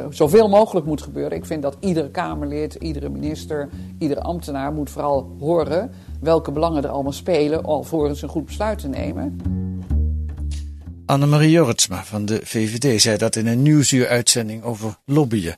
zoveel 0.09 0.49
mogelijk 0.49 0.85
moet 0.85 1.01
gebeuren. 1.01 1.37
Ik 1.37 1.45
vind 1.45 1.61
dat 1.61 1.77
iedere 1.79 2.11
Kamerlid, 2.11 2.73
iedere 2.73 3.09
minister, 3.09 3.69
iedere 3.99 4.21
ambtenaar 4.21 4.73
moet 4.73 4.89
vooral 4.89 5.35
horen 5.39 5.91
welke 6.21 6.51
belangen 6.51 6.83
er 6.83 6.89
allemaal 6.89 7.11
spelen 7.11 7.63
alvorens 7.63 8.21
een 8.21 8.29
goed 8.29 8.45
besluit 8.45 8.79
te 8.79 8.87
nemen. 8.87 9.37
Annemarie 11.05 11.49
Jorritsma 11.49 12.05
van 12.05 12.25
de 12.25 12.41
VVD 12.43 13.01
zei 13.01 13.17
dat 13.17 13.35
in 13.35 13.47
een 13.47 13.61
nieuwsuur-uitzending 13.61 14.63
over 14.63 14.97
lobbyen. 15.05 15.55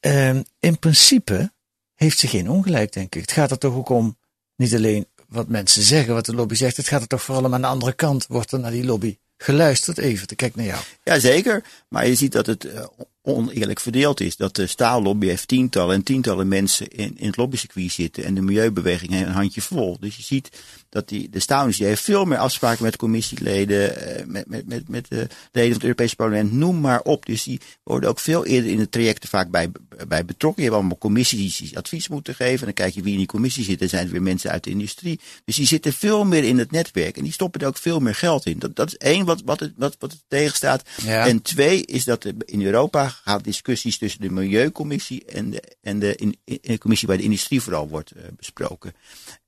Ehm, 0.00 0.42
in 0.60 0.78
principe 0.78 1.52
heeft 1.94 2.18
ze 2.18 2.26
geen 2.26 2.50
ongelijk, 2.50 2.92
denk 2.92 3.14
ik. 3.14 3.20
Het 3.20 3.32
gaat 3.32 3.50
er 3.50 3.58
toch 3.58 3.74
ook 3.74 3.88
om, 3.88 4.18
niet 4.56 4.74
alleen 4.74 5.06
wat 5.28 5.48
mensen 5.48 5.82
zeggen, 5.82 6.14
wat 6.14 6.26
de 6.26 6.34
lobby 6.34 6.54
zegt. 6.54 6.76
Het 6.76 6.88
gaat 6.88 7.00
er 7.00 7.06
toch 7.06 7.22
vooral 7.22 7.44
om 7.44 7.54
aan 7.54 7.60
de 7.60 7.66
andere 7.66 7.92
kant, 7.92 8.26
wordt 8.26 8.52
er 8.52 8.60
naar 8.60 8.70
die 8.70 8.84
lobby 8.84 9.18
geluisterd. 9.36 9.98
Even 9.98 10.26
te 10.26 10.34
kijken 10.34 10.58
naar 10.58 10.68
jou. 10.68 10.82
Jazeker, 11.02 11.64
maar 11.88 12.06
je 12.06 12.14
ziet 12.14 12.32
dat 12.32 12.46
het 12.46 12.64
eh, 12.64 12.84
oneerlijk 13.26 13.80
verdeeld 13.80 14.20
is. 14.20 14.36
Dat 14.36 14.54
de 14.54 14.66
staallobby 14.66 15.26
heeft 15.26 15.48
tientallen 15.48 15.94
en 15.94 16.02
tientallen 16.02 16.48
mensen 16.48 16.88
in, 16.88 17.18
in 17.18 17.26
het 17.26 17.36
lobbycircuit 17.36 17.92
zitten. 17.92 18.24
En 18.24 18.34
de 18.34 18.40
milieubeweging 18.40 19.12
heeft 19.12 19.26
een 19.26 19.32
handje 19.32 19.60
vol. 19.60 19.96
Dus 20.00 20.16
je 20.16 20.22
ziet 20.22 20.50
dat 20.88 21.08
die, 21.08 21.30
de 21.30 21.40
staalindustrie 21.40 21.88
heeft 21.88 22.02
veel 22.02 22.24
meer 22.24 22.38
afspraken 22.38 22.84
met 22.84 22.96
commissieleden, 22.96 23.96
eh, 23.96 24.26
met, 24.26 24.48
met, 24.48 24.68
met, 24.68 24.88
met 24.88 25.08
de 25.08 25.26
leden 25.52 25.70
van 25.70 25.72
het 25.72 25.82
Europese 25.82 26.16
parlement, 26.16 26.52
noem 26.52 26.80
maar 26.80 27.00
op. 27.00 27.26
Dus 27.26 27.42
die 27.42 27.60
worden 27.82 28.08
ook 28.08 28.18
veel 28.18 28.44
eerder 28.44 28.70
in 28.70 28.78
de 28.78 28.88
trajecten 28.88 29.28
vaak 29.28 29.50
bij, 29.50 29.70
bij 30.08 30.24
betrokken. 30.24 30.62
Je 30.62 30.68
hebt 30.68 30.80
allemaal 30.80 30.98
commissies 30.98 31.56
die 31.56 31.78
advies 31.78 32.08
moeten 32.08 32.34
geven. 32.34 32.58
En 32.58 32.64
dan 32.64 32.74
kijk 32.74 32.94
je 32.94 33.02
wie 33.02 33.12
in 33.12 33.18
die 33.18 33.26
commissie 33.26 33.64
zit. 33.64 33.78
Dan 33.78 33.88
zijn 33.88 34.02
het 34.02 34.12
weer 34.12 34.22
mensen 34.22 34.50
uit 34.50 34.64
de 34.64 34.70
industrie. 34.70 35.20
Dus 35.44 35.56
die 35.56 35.66
zitten 35.66 35.92
veel 35.92 36.24
meer 36.24 36.44
in 36.44 36.58
het 36.58 36.70
netwerk. 36.70 37.16
En 37.16 37.22
die 37.22 37.32
stoppen 37.32 37.60
er 37.60 37.66
ook 37.66 37.78
veel 37.78 38.00
meer 38.00 38.14
geld 38.14 38.46
in. 38.46 38.58
Dat, 38.58 38.76
dat 38.76 38.86
is 38.88 38.96
één 38.96 39.24
wat, 39.24 39.42
wat, 39.44 39.60
het, 39.60 39.72
wat, 39.76 39.96
wat 39.98 40.12
het 40.12 40.22
tegenstaat. 40.28 40.82
Ja. 41.02 41.26
En 41.26 41.42
twee 41.42 41.84
is 41.84 42.04
dat 42.04 42.24
er 42.24 42.34
in 42.44 42.62
Europa 42.62 43.15
gaan 43.24 43.42
discussies 43.42 43.98
tussen 43.98 44.20
de 44.20 44.30
Milieucommissie 44.30 45.24
en 45.24 45.50
de, 45.50 45.62
en 45.80 45.98
de, 45.98 46.34
in, 46.44 46.78
commissie 46.78 47.08
bij 47.08 47.16
de 47.16 47.22
industrie 47.22 47.62
vooral 47.62 47.88
wordt 47.88 48.10
eh, 48.10 48.24
besproken. 48.36 48.94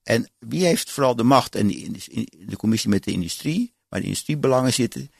En 0.03 0.29
wie 0.39 0.65
heeft 0.65 0.91
vooral 0.91 1.17
de 1.17 1.23
macht? 1.23 1.55
En 1.55 1.69
de, 1.69 2.57
commissie 2.57 2.91
met 2.91 3.05
de 3.05 3.11
industrie, 3.11 3.73
waar 3.89 4.01
de 4.01 4.07
industriebelangen 4.07 4.73
zitten, 4.73 5.11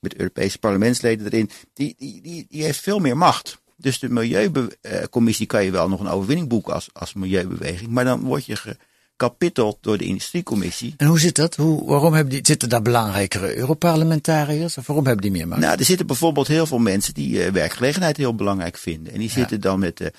met 0.00 0.16
Europese 0.16 0.58
parlementsleden 0.58 1.26
erin, 1.26 1.50
die, 1.72 1.94
die, 1.98 2.20
die, 2.22 2.46
die 2.48 2.62
heeft 2.62 2.80
veel 2.80 2.98
meer 2.98 3.16
macht. 3.16 3.58
Dus 3.76 3.98
de 3.98 4.08
Milieucommissie 4.08 5.46
kan 5.46 5.64
je 5.64 5.70
wel 5.70 5.88
nog 5.88 6.00
een 6.00 6.08
overwinning 6.08 6.48
boeken 6.48 6.74
als, 6.74 6.88
als 6.92 7.12
milieubeweging. 7.12 7.90
Maar 7.90 8.04
dan 8.04 8.20
word 8.20 8.44
je 8.44 8.76
kapitel 9.16 9.78
door 9.80 9.98
de 9.98 10.04
industriecommissie. 10.04 10.94
En 10.96 11.06
hoe 11.06 11.20
zit 11.20 11.34
dat? 11.34 11.56
Hoe, 11.56 11.86
waarom 11.86 12.12
hebben 12.12 12.32
die, 12.32 12.46
zitten 12.46 12.68
daar 12.68 12.82
belangrijkere 12.82 13.56
Europarlementariërs? 13.56 14.78
Of 14.78 14.86
waarom 14.86 15.06
hebben 15.06 15.22
die 15.22 15.32
meer 15.32 15.48
macht? 15.48 15.60
Nou, 15.60 15.78
er 15.78 15.84
zitten 15.84 16.06
bijvoorbeeld 16.06 16.46
heel 16.46 16.66
veel 16.66 16.78
mensen 16.78 17.14
die 17.14 17.46
uh, 17.46 17.48
werkgelegenheid 17.48 18.16
heel 18.16 18.34
belangrijk 18.34 18.76
vinden. 18.78 19.12
En 19.12 19.18
die 19.18 19.30
zitten 19.30 19.60
dan 19.60 19.78
met 19.78 19.96
de 19.96 20.12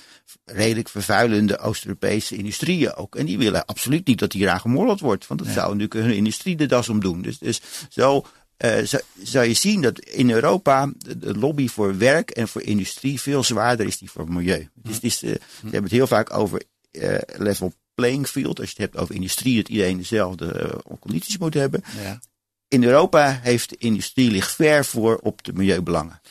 redelijk 0.46 0.90
vervuilende 0.90 1.60
Oost-Europese 1.60 2.36
industrieën 2.36 2.96
ook. 2.96 3.16
En 3.16 3.26
die 3.26 3.38
willen 3.38 3.66
absoluut 3.66 4.08
niet 4.08 4.20
dat 4.20 4.34
hier 4.34 4.50
aan 4.50 4.60
gemodderd 4.60 5.00
wordt. 5.00 5.28
Want 5.28 5.44
dat 5.44 5.54
zou 5.54 5.76
natuurlijk 5.76 6.08
hun 6.08 6.16
industrie 6.16 6.56
de 6.56 6.66
das 6.66 6.90
om 6.90 7.00
doen. 7.00 7.22
Dus, 7.22 7.40
dus 7.40 7.62
zo 7.90 8.26
uh, 8.66 9.00
zou 9.22 9.46
je 9.46 9.54
zien 9.54 9.82
dat 9.82 10.00
in 10.00 10.32
Europa 10.32 10.92
de 11.18 11.38
lobby 11.38 11.68
voor 11.68 11.98
werk 11.98 12.30
en 12.30 12.48
voor 12.48 12.62
industrie 12.62 13.22
veel 13.22 13.44
zwaarder 13.44 13.86
is 13.86 13.98
die 13.98 14.12
voor 14.12 14.32
milieu. 14.32 14.70
Dus 14.74 14.96
het 14.96 15.04
is, 15.04 15.24
uh, 15.24 15.30
ze 15.30 15.40
hebben 15.62 15.84
het 15.84 15.92
heel 15.92 16.08
vaak 16.08 16.34
over 16.34 16.62
uh, 16.92 17.18
level 17.38 17.74
playing 17.98 18.28
field. 18.28 18.60
Als 18.60 18.70
je 18.70 18.76
het 18.82 18.92
hebt 18.92 19.04
over 19.04 19.16
industrie, 19.16 19.56
dat 19.56 19.68
iedereen 19.68 19.98
dezelfde 19.98 20.82
condities 21.00 21.38
moet 21.38 21.54
hebben. 21.54 21.84
Ja. 22.04 22.20
In 22.68 22.84
Europa 22.84 23.40
heeft 23.42 23.70
de 23.70 23.76
industrie 23.80 24.32
ligt 24.32 24.56
ver 24.56 24.86
voor 24.86 25.20
op 25.22 25.44
de 25.44 25.54
milieubelangen. 25.54 26.22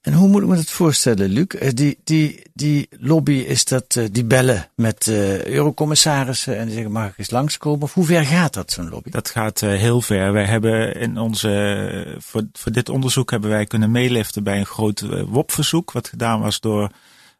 En 0.00 0.12
hoe 0.12 0.28
moet 0.28 0.42
ik 0.42 0.48
me 0.48 0.56
dat 0.56 0.70
voorstellen, 0.70 1.28
Luc? 1.28 1.46
Die, 1.74 1.98
die, 2.04 2.42
die 2.54 2.88
lobby 2.90 3.32
is 3.32 3.64
dat, 3.64 4.00
die 4.10 4.24
bellen 4.24 4.70
met 4.74 5.06
uh, 5.06 5.44
eurocommissarissen 5.44 6.58
en 6.58 6.64
die 6.64 6.74
zeggen 6.74 6.92
mag 6.92 7.08
ik 7.08 7.18
eens 7.18 7.30
langskomen? 7.30 7.82
Of 7.82 7.94
hoe 7.94 8.04
ver 8.04 8.24
gaat 8.24 8.54
dat, 8.54 8.70
zo'n 8.70 8.88
lobby? 8.88 9.10
Dat 9.10 9.30
gaat 9.30 9.62
uh, 9.62 9.70
heel 9.70 10.00
ver. 10.00 10.32
Wij 10.32 10.44
hebben 10.44 10.94
in 10.94 11.18
onze, 11.18 12.16
voor, 12.18 12.42
voor 12.52 12.72
dit 12.72 12.88
onderzoek 12.88 13.30
hebben 13.30 13.50
wij 13.50 13.66
kunnen 13.66 13.90
meeliften 13.90 14.42
bij 14.42 14.58
een 14.58 14.66
groot 14.66 15.00
uh, 15.00 15.22
WOP-verzoek, 15.26 15.92
wat 15.92 16.08
gedaan 16.08 16.40
was 16.40 16.60
door 16.60 16.90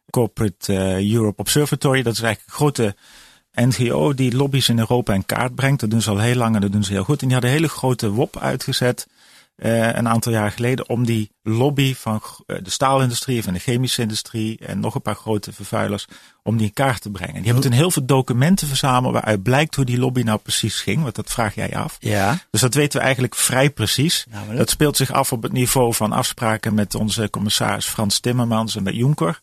Corporate 0.09 0.73
Europe 1.11 1.41
Observatory. 1.41 2.01
Dat 2.01 2.13
is 2.13 2.21
eigenlijk 2.21 2.49
een 2.49 2.57
grote 2.57 2.95
NGO 3.53 4.13
die 4.13 4.35
lobby's 4.35 4.69
in 4.69 4.79
Europa 4.79 5.13
in 5.13 5.25
kaart 5.25 5.55
brengt. 5.55 5.79
Dat 5.79 5.89
doen 5.89 6.01
ze 6.01 6.09
al 6.09 6.19
heel 6.19 6.35
lang 6.35 6.55
en 6.55 6.61
dat 6.61 6.71
doen 6.71 6.83
ze 6.83 6.91
heel 6.91 7.03
goed. 7.03 7.21
En 7.21 7.27
die 7.27 7.33
hadden 7.33 7.51
een 7.51 7.57
hele 7.57 7.69
grote 7.69 8.11
WOP 8.11 8.37
uitgezet 8.37 9.07
uh, 9.57 9.93
een 9.93 10.07
aantal 10.07 10.31
jaar 10.31 10.51
geleden 10.51 10.89
om 10.89 11.05
die 11.05 11.31
lobby 11.43 11.95
van 11.95 12.21
uh, 12.47 12.57
de 12.63 12.69
staalindustrie, 12.69 13.43
van 13.43 13.53
de 13.53 13.59
chemische 13.59 14.01
industrie 14.01 14.59
en 14.59 14.79
nog 14.79 14.95
een 14.95 15.01
paar 15.01 15.15
grote 15.15 15.53
vervuilers, 15.53 16.07
om 16.43 16.57
die 16.57 16.67
in 16.67 16.73
kaart 16.73 17.01
te 17.01 17.09
brengen. 17.09 17.33
Die 17.33 17.43
hebben 17.43 17.63
toen 17.63 17.71
heel 17.71 17.91
veel 17.91 18.05
documenten 18.05 18.67
verzameld 18.67 19.13
waaruit 19.13 19.43
blijkt 19.43 19.75
hoe 19.75 19.85
die 19.85 19.97
lobby 19.97 20.21
nou 20.21 20.39
precies 20.39 20.81
ging, 20.81 21.01
want 21.01 21.15
dat 21.15 21.29
vraag 21.29 21.55
jij 21.55 21.75
af. 21.75 21.97
Ja. 21.99 22.39
Dus 22.51 22.61
dat 22.61 22.73
weten 22.73 22.97
we 22.97 23.03
eigenlijk 23.03 23.35
vrij 23.35 23.69
precies. 23.69 24.25
Namelijk? 24.29 24.57
Dat 24.57 24.69
speelt 24.69 24.97
zich 24.97 25.11
af 25.11 25.31
op 25.31 25.43
het 25.43 25.51
niveau 25.51 25.93
van 25.93 26.11
afspraken 26.11 26.73
met 26.73 26.95
onze 26.95 27.29
commissaris 27.29 27.85
Frans 27.85 28.19
Timmermans 28.19 28.75
en 28.75 28.83
met 28.83 28.95
Juncker. 28.95 29.39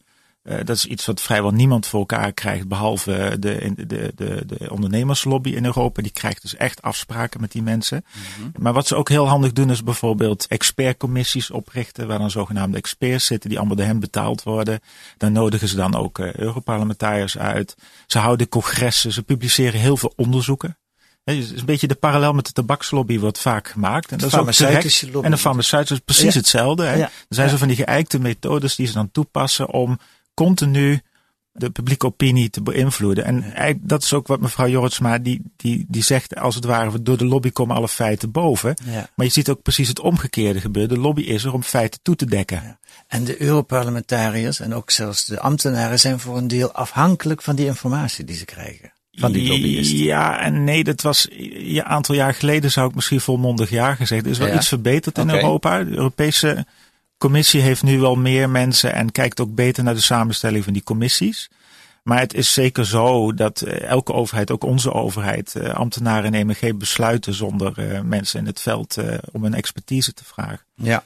Uh, 0.51 0.57
dat 0.65 0.77
is 0.77 0.87
iets 0.87 1.07
wat 1.07 1.21
vrijwel 1.21 1.51
niemand 1.51 1.87
voor 1.87 2.01
elkaar 2.01 2.33
krijgt, 2.33 2.69
behalve 2.69 3.37
de, 3.39 3.73
de, 3.77 4.13
de, 4.15 4.43
de 4.47 4.71
ondernemerslobby 4.71 5.51
in 5.51 5.65
Europa. 5.65 6.03
Die 6.03 6.13
krijgt 6.13 6.43
dus 6.43 6.57
echt 6.57 6.83
afspraken 6.83 7.41
met 7.41 7.53
die 7.53 7.63
mensen. 7.63 8.05
Mm 8.13 8.23
-hmm. 8.37 8.53
Maar 8.63 8.73
wat 8.73 8.87
ze 8.87 8.97
ook 8.97 9.09
heel 9.09 9.29
handig 9.29 9.53
doen, 9.53 9.71
is 9.71 9.83
bijvoorbeeld 9.83 10.47
expertcommissies 10.47 11.51
oprichten, 11.51 12.07
waar 12.07 12.19
dan 12.19 12.31
zogenaamde 12.31 12.77
experts 12.77 13.27
zitten, 13.27 13.49
die 13.49 13.59
allemaal 13.59 13.77
door 13.77 13.87
hen 13.87 14.01
betaald 14.01 14.43
worden. 14.43 14.81
Dan 15.17 15.33
nodigen 15.33 15.69
ze 15.69 15.77
dan 15.77 15.95
ook 15.95 16.19
uh, 16.19 16.33
Europarlementariërs 16.33 17.39
uit. 17.39 17.77
Ze 18.07 18.19
houden 18.19 18.49
congressen, 18.49 19.13
ze 19.13 19.23
publiceren 19.23 19.81
heel 19.81 19.97
veel 19.97 20.13
onderzoeken. 20.17 20.79
Het 21.25 21.37
is 21.37 21.51
een 21.51 21.65
beetje 21.65 21.87
de 21.87 21.95
parallel 21.95 22.33
met 22.33 22.47
de 22.47 22.53
tabakslobby 22.53 23.19
wordt 23.19 23.39
vaak 23.39 23.69
gemaakt. 23.69 24.13
En 24.13 24.19
de 24.19 24.31
farmaceutische 24.31 25.11
lobby. 25.11 25.25
En 25.25 25.31
de 25.31 25.39
farmaceutische 25.39 25.95
is 25.95 26.01
precies 26.05 26.35
ja. 26.35 26.41
hetzelfde. 26.41 26.85
Hè? 26.85 26.95
Ja. 26.95 27.05
Er 27.05 27.11
zijn 27.29 27.47
ja. 27.47 27.53
zo 27.53 27.59
van 27.59 27.69
die 27.69 27.77
geëikte 27.77 28.19
methodes 28.19 28.77
die 28.77 28.87
ze 28.87 28.93
dan 28.93 29.11
toepassen 29.11 29.69
om 29.69 29.99
continu 30.45 31.01
de 31.53 31.71
publieke 31.71 32.07
opinie 32.07 32.51
te 32.51 32.63
beïnvloeden. 32.63 33.25
En 33.55 33.79
dat 33.81 34.03
is 34.03 34.13
ook 34.13 34.27
wat 34.27 34.41
mevrouw 34.41 34.69
Jortsma, 34.69 35.19
die, 35.19 35.43
die, 35.57 35.85
die 35.89 36.03
zegt 36.03 36.37
als 36.37 36.55
het 36.55 36.65
ware, 36.65 37.03
door 37.03 37.19
de 37.19 37.25
lobby 37.25 37.51
komen 37.51 37.77
alle 37.77 37.89
feiten 37.89 38.31
boven. 38.31 38.75
Ja. 38.85 39.09
Maar 39.15 39.27
je 39.27 39.33
ziet 39.33 39.49
ook 39.49 39.63
precies 39.63 39.89
het 39.89 40.01
omgekeerde 40.01 40.61
gebeuren. 40.61 40.95
De 40.95 41.01
lobby 41.01 41.23
is 41.23 41.45
er 41.45 41.53
om 41.53 41.63
feiten 41.63 42.01
toe 42.03 42.17
te 42.17 42.27
dekken. 42.27 42.63
Ja. 42.63 42.79
En 43.07 43.25
de 43.25 43.43
Europarlementariërs 43.43 44.61
en 44.61 44.75
ook 44.75 44.91
zelfs 44.91 45.25
de 45.25 45.41
ambtenaren 45.41 46.01
zijn 46.01 46.21
voor 46.21 46.37
een 46.37 46.49
deel 46.49 46.73
afhankelijk 46.73 47.43
van 47.43 47.57
die 47.57 47.67
informatie 47.67 48.25
die 48.25 48.37
ze 48.37 48.45
krijgen. 48.45 48.93
Van 49.13 49.33
die 49.33 49.49
lobbyisten. 49.49 49.99
Ja 49.99 50.41
en 50.41 50.65
nee, 50.65 50.85
dat 50.85 51.01
was 51.01 51.29
een 51.31 51.85
aantal 51.85 52.15
jaar 52.15 52.35
geleden 52.35 52.71
zou 52.71 52.89
ik 52.89 52.95
misschien 52.95 53.21
volmondig 53.21 53.71
ja 53.71 53.95
gezegd. 53.95 54.25
Er 54.25 54.31
is 54.31 54.39
wel 54.39 54.55
iets 54.55 54.69
verbeterd 54.69 55.19
in 55.19 55.25
okay. 55.25 55.37
Europa. 55.37 55.85
De 55.85 55.97
Europese 55.97 56.67
commissie 57.21 57.61
heeft 57.61 57.83
nu 57.83 58.01
wel 58.01 58.15
meer 58.15 58.51
mensen 58.51 58.95
en 58.95 59.13
kijkt 59.13 59.41
ook 59.41 59.55
beter 59.55 59.85
naar 59.85 59.95
de 59.95 60.01
samenstelling 60.01 60.65
van 60.65 60.73
die 60.73 60.83
commissies. 60.83 61.51
Maar 62.03 62.19
het 62.19 62.35
is 62.35 62.53
zeker 62.53 62.87
zo 62.87 63.35
dat 63.35 63.63
uh, 63.67 63.83
elke 63.83 64.13
overheid, 64.13 64.51
ook 64.51 64.65
onze 64.65 64.93
overheid, 64.93 65.55
uh, 65.57 65.75
ambtenaren 65.75 66.31
nemen 66.31 66.55
geen 66.55 66.79
besluiten 66.79 67.35
zonder 67.35 67.75
uh, 67.79 68.01
mensen 68.01 68.41
in 68.41 68.47
het 68.47 68.61
veld 68.61 68.97
om 69.33 69.43
hun 69.43 69.55
expertise 69.55 70.13
te 70.15 70.25
vragen. 70.25 70.61
Ja. 70.75 71.05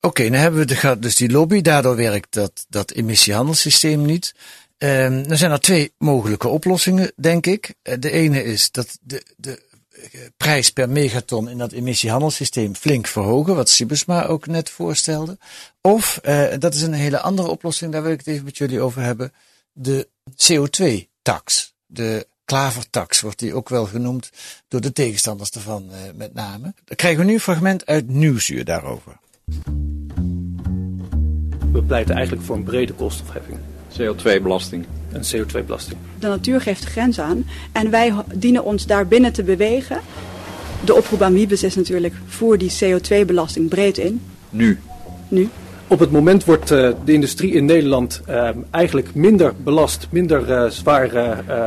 Oké, 0.00 0.06
okay, 0.06 0.30
dan 0.30 0.40
hebben 0.40 0.66
we 0.66 0.74
de, 0.74 0.96
dus 0.98 1.16
die 1.16 1.30
lobby. 1.30 1.60
Daardoor 1.60 1.96
werkt 1.96 2.34
dat, 2.34 2.66
dat 2.68 2.90
emissiehandelssysteem 2.90 4.04
niet. 4.04 4.34
Er 4.78 5.38
zijn 5.38 5.50
er 5.50 5.60
twee 5.60 5.92
mogelijke 5.98 6.48
oplossingen, 6.48 7.12
denk 7.16 7.46
ik. 7.46 7.74
De 7.82 8.10
ene 8.10 8.44
is 8.44 8.70
dat 8.70 8.98
de, 9.00 9.22
de 9.36 9.62
prijs 10.36 10.70
per 10.70 10.90
megaton 10.90 11.48
in 11.48 11.58
dat 11.58 11.72
emissiehandelssysteem 11.72 12.74
flink 12.74 13.06
verhogen, 13.06 13.54
wat 13.54 13.68
Sibusma 13.68 14.24
ook 14.24 14.46
net 14.46 14.70
voorstelde. 14.70 15.38
Of, 15.80 16.20
uh, 16.24 16.46
dat 16.58 16.74
is 16.74 16.82
een 16.82 16.92
hele 16.92 17.20
andere 17.20 17.48
oplossing, 17.48 17.92
daar 17.92 18.02
wil 18.02 18.12
ik 18.12 18.18
het 18.18 18.26
even 18.26 18.44
met 18.44 18.58
jullie 18.58 18.80
over 18.80 19.02
hebben, 19.02 19.32
de 19.72 20.08
CO2-tax. 20.34 21.74
De 21.86 22.26
klavertax 22.44 23.20
wordt 23.20 23.38
die 23.38 23.54
ook 23.54 23.68
wel 23.68 23.86
genoemd 23.86 24.30
door 24.68 24.80
de 24.80 24.92
tegenstanders 24.92 25.50
ervan 25.50 25.88
uh, 25.90 25.96
met 26.14 26.34
name. 26.34 26.74
Dan 26.84 26.96
krijgen 26.96 27.20
we 27.20 27.26
nu 27.26 27.32
een 27.32 27.40
fragment 27.40 27.86
uit 27.86 28.08
Nieuwsuur 28.08 28.64
daarover. 28.64 29.18
We 31.72 31.82
pleiten 31.86 32.14
eigenlijk 32.14 32.46
voor 32.46 32.56
een 32.56 32.62
brede 32.62 32.92
kostenheffing. 32.92 33.58
CO2-belasting. 33.92 34.84
Een 35.12 35.22
CO2-belasting. 35.22 35.98
De 36.18 36.26
natuur 36.26 36.60
geeft 36.60 36.82
de 36.82 36.88
grens 36.88 37.20
aan 37.20 37.46
en 37.72 37.90
wij 37.90 38.12
dienen 38.34 38.64
ons 38.64 38.86
daar 38.86 39.06
binnen 39.06 39.32
te 39.32 39.42
bewegen. 39.42 40.00
De 40.84 40.94
oproep 40.94 41.22
aan 41.22 41.32
Wiebes 41.32 41.62
is 41.62 41.74
natuurlijk 41.74 42.14
voer 42.26 42.58
die 42.58 42.72
CO2-belasting 42.84 43.68
breed 43.68 43.98
in. 43.98 44.20
Nu. 44.50 44.78
Nu. 45.28 45.48
Op 45.90 45.98
het 45.98 46.10
moment 46.10 46.44
wordt 46.44 46.70
uh, 46.70 46.90
de 47.04 47.12
industrie 47.12 47.52
in 47.52 47.64
Nederland 47.64 48.20
uh, 48.28 48.50
eigenlijk 48.70 49.14
minder 49.14 49.54
belast, 49.62 50.06
minder 50.10 50.48
uh, 50.48 50.70
zwaar 50.70 51.08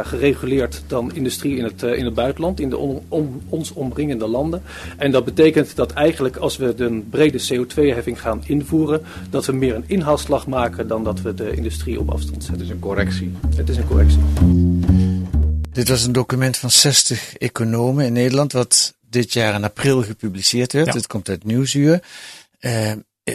gereguleerd 0.06 0.84
dan 0.88 1.16
industrie 1.16 1.58
in 1.58 1.63
het, 1.63 1.84
in 1.84 2.06
het 2.06 2.13
buitenland, 2.13 2.60
in 2.60 2.70
de 2.70 2.78
on, 2.78 3.01
om, 3.08 3.42
ons 3.50 3.74
omringende 3.74 4.28
landen. 4.28 4.62
En 4.98 5.12
dat 5.12 5.25
betekent 5.25 5.75
dat 5.75 5.92
eigenlijk 5.92 6.38
als 6.38 6.58
we 6.58 6.75
de 6.75 7.01
brede 7.10 7.40
CO2-heffing 7.40 8.22
gaan 8.22 8.42
invoeren, 8.46 9.01
dat 9.30 9.46
we 9.46 9.51
meer 9.51 9.75
een 9.75 9.84
inhaalslag 9.88 10.48
maken 10.48 10.88
dan 10.88 11.04
dat 11.04 11.22
we 11.22 11.34
de 11.34 11.56
industrie 11.56 12.00
op 12.00 12.10
afstand 12.10 12.44
zetten. 12.44 12.54
Het 12.54 12.63
is 12.63 12.70
een 12.70 12.80
correctie. 12.80 13.32
Het 13.56 13.70
is 13.70 13.78
een 13.78 13.88
correctie. 13.88 14.20
Dit 15.72 15.90
was 15.90 16.06
een 16.06 16.12
document 16.12 16.58
van 16.58 16.72
60 16.72 17.38
economen 17.38 18.06
in 18.06 18.13
Nederland, 18.13 18.54
wat 18.54 18.96
dit 19.10 19.34
jaar 19.34 19.56
in 19.56 19.63
april 19.63 20.04
gepubliceerd 20.04 20.74
werd. 20.74 20.86
Ja. 20.86 20.92
Dit 20.92 21.08
komt 21.08 21.30
uit 21.30 21.44
Nieuwsuur. 21.44 22.01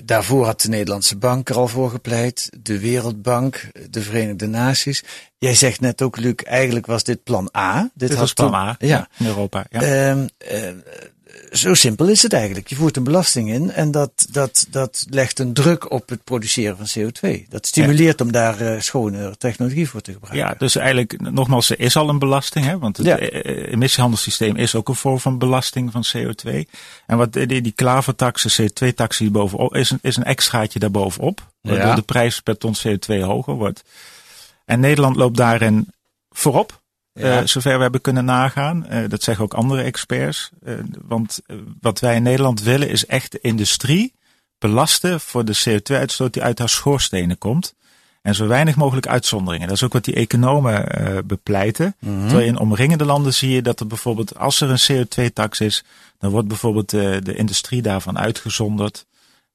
Daarvoor 0.05 0.45
had 0.45 0.61
de 0.61 0.69
Nederlandse 0.69 1.17
Bank 1.17 1.49
er 1.49 1.57
al 1.57 1.69
voor 1.69 1.91
gepleit, 1.91 2.51
de 2.61 2.79
Wereldbank, 2.79 3.71
de 3.91 4.03
Verenigde 4.03 4.47
Naties. 4.47 5.05
Jij 5.39 5.55
zegt 5.55 5.81
net 5.81 6.03
ook, 6.03 6.17
Luc, 6.17 6.35
eigenlijk 6.35 6.87
was 6.87 7.05
dit 7.05 7.23
plan 7.23 7.51
A. 7.57 7.91
Dit, 7.95 8.09
dit 8.09 8.19
was 8.19 8.33
plan 8.33 8.55
A 8.55 8.77
ja. 8.79 9.09
in 9.19 9.27
Europa. 9.27 9.67
Ja. 9.71 9.83
Uh, 9.83 10.25
uh, 10.53 10.69
zo 11.53 11.75
simpel 11.75 12.09
is 12.09 12.23
het 12.23 12.33
eigenlijk. 12.33 12.69
Je 12.69 12.75
voert 12.75 12.97
een 12.97 13.05
belasting 13.05 13.51
in 13.51 13.71
en 13.71 13.91
dat, 13.91 14.27
dat, 14.31 14.67
dat 14.71 15.07
legt 15.11 15.39
een 15.39 15.53
druk 15.53 15.91
op 15.91 16.09
het 16.09 16.25
produceren 16.25 16.77
van 16.77 16.87
CO2. 16.99 17.49
Dat 17.49 17.67
stimuleert 17.67 18.19
ja. 18.19 18.25
om 18.25 18.33
daar 18.33 18.63
uh, 18.63 18.81
schone 18.81 19.37
technologie 19.39 19.89
voor 19.89 20.01
te 20.01 20.13
gebruiken. 20.13 20.49
Ja, 20.49 20.55
dus 20.59 20.77
eigenlijk, 20.77 21.21
nogmaals, 21.21 21.71
er 21.71 21.81
is 21.81 21.97
al 21.97 22.09
een 22.09 22.19
belasting. 22.19 22.65
Hè? 22.65 22.79
Want 22.79 22.97
het 22.97 23.07
ja. 23.07 23.19
emissiehandelssysteem 23.19 24.57
is 24.57 24.75
ook 24.75 24.89
een 24.89 24.95
vorm 24.95 25.21
van 25.21 25.39
belasting 25.39 25.93
van 25.93 26.05
CO2. 26.17 26.51
En 27.07 27.17
wat 27.17 27.33
die, 27.33 27.47
die 27.47 27.73
klavertax, 27.73 28.43
de 28.43 28.63
CO2-tax 28.63 29.19
die 29.19 29.31
bovenop, 29.31 29.75
is 29.75 29.91
een, 29.91 29.99
is 30.03 30.17
een 30.17 30.25
extraatje 30.25 30.79
daarbovenop. 30.79 31.47
Waardoor 31.61 31.87
ja. 31.87 31.95
de 31.95 32.03
prijs 32.03 32.41
per 32.41 32.59
ton 32.59 32.75
CO2 32.77 33.21
hoger 33.21 33.55
wordt. 33.55 33.85
En 34.65 34.81
Nederland 34.81 35.17
loopt 35.17 35.37
daarin 35.37 35.89
voorop. 36.31 36.85
Ja. 37.17 37.41
Uh, 37.41 37.47
zover 37.47 37.77
we 37.77 37.83
hebben 37.83 38.01
kunnen 38.01 38.25
nagaan. 38.25 38.87
Uh, 38.91 39.09
dat 39.09 39.23
zeggen 39.23 39.45
ook 39.45 39.55
andere 39.55 39.83
experts. 39.83 40.51
Uh, 40.67 40.75
want 41.03 41.41
wat 41.81 42.01
wij 42.01 42.17
in 42.17 42.23
Nederland 42.23 42.63
willen 42.63 42.89
is 42.89 43.07
echt 43.07 43.33
de 43.33 43.41
industrie 43.41 44.15
belasten 44.59 45.21
voor 45.21 45.45
de 45.45 45.57
CO2-uitstoot 45.69 46.33
die 46.33 46.43
uit 46.43 46.59
haar 46.59 46.69
schoorstenen 46.69 47.39
komt. 47.39 47.75
En 48.23 48.35
zo 48.35 48.47
weinig 48.47 48.77
mogelijk 48.77 49.07
uitzonderingen. 49.07 49.69
Dat 49.69 49.77
is 49.77 49.83
ook 49.83 49.93
wat 49.93 50.05
die 50.05 50.15
economen 50.15 50.87
bepleiten. 51.27 51.95
Mm 51.99 52.19
-hmm. 52.19 52.29
Terwijl 52.29 52.49
in 52.49 52.59
omringende 52.59 53.05
landen 53.05 53.35
zie 53.35 53.51
je 53.51 53.63
dat 53.63 53.81
er 53.81 53.87
bijvoorbeeld, 53.87 54.39
als 54.39 54.61
er 54.61 54.71
een 54.71 55.07
CO2-tax 55.07 55.61
is, 55.61 55.85
dan 56.19 56.31
wordt 56.31 56.49
bijvoorbeeld 56.49 56.91
de, 56.91 57.21
de 57.23 57.35
industrie 57.35 57.83
daarvan 57.83 58.19
uitgezonderd. 58.19 59.07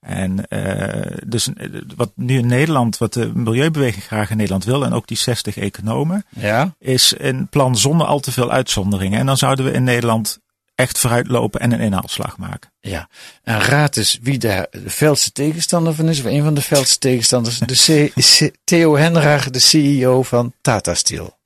En 0.01 0.45
uh, 0.49 1.17
dus 1.25 1.49
wat 1.95 2.11
nu 2.15 2.37
in 2.37 2.47
Nederland, 2.47 2.97
wat 2.97 3.13
de 3.13 3.31
milieubeweging 3.33 4.03
graag 4.03 4.29
in 4.29 4.37
Nederland 4.37 4.65
wil, 4.65 4.85
en 4.85 4.93
ook 4.93 5.07
die 5.07 5.17
60 5.17 5.57
economen, 5.57 6.25
ja. 6.29 6.75
is 6.79 7.13
een 7.17 7.47
plan 7.47 7.77
zonder 7.77 8.07
al 8.07 8.19
te 8.19 8.31
veel 8.31 8.51
uitzonderingen. 8.51 9.19
En 9.19 9.25
dan 9.25 9.37
zouden 9.37 9.65
we 9.65 9.71
in 9.71 9.83
Nederland 9.83 10.39
echt 10.75 10.97
vooruitlopen 10.97 11.59
en 11.59 11.71
een 11.71 11.79
inhaalslag 11.79 12.37
maken. 12.37 12.71
Ja, 12.79 13.09
en 13.43 13.59
raad 13.59 13.97
eens 13.97 14.19
wie 14.21 14.37
daar 14.37 14.67
de 14.71 14.89
veldste 14.89 15.31
tegenstander 15.31 15.93
van 15.93 16.09
is, 16.09 16.19
of 16.19 16.25
een 16.25 16.43
van 16.43 16.53
de 16.53 16.61
veldste 16.61 16.97
tegenstanders, 16.97 17.59
de 17.59 18.09
C 18.09 18.13
C 18.13 18.51
Theo 18.63 18.95
de 19.51 19.59
CEO 19.59 20.23
van 20.23 20.53
Tata 20.61 20.93
Steel 20.93 21.39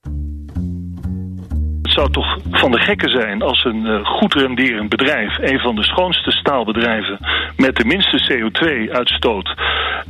zou 1.95 2.11
toch 2.11 2.37
van 2.51 2.71
de 2.71 2.79
gekken 2.79 3.09
zijn 3.09 3.41
als 3.41 3.63
een 3.63 3.85
uh, 3.85 4.05
goed 4.05 4.33
renderend 4.33 4.89
bedrijf, 4.89 5.37
een 5.37 5.59
van 5.59 5.75
de 5.75 5.83
schoonste 5.83 6.31
staalbedrijven 6.31 7.17
met 7.57 7.75
de 7.75 7.85
minste 7.85 8.17
CO2-uitstoot, 8.27 9.47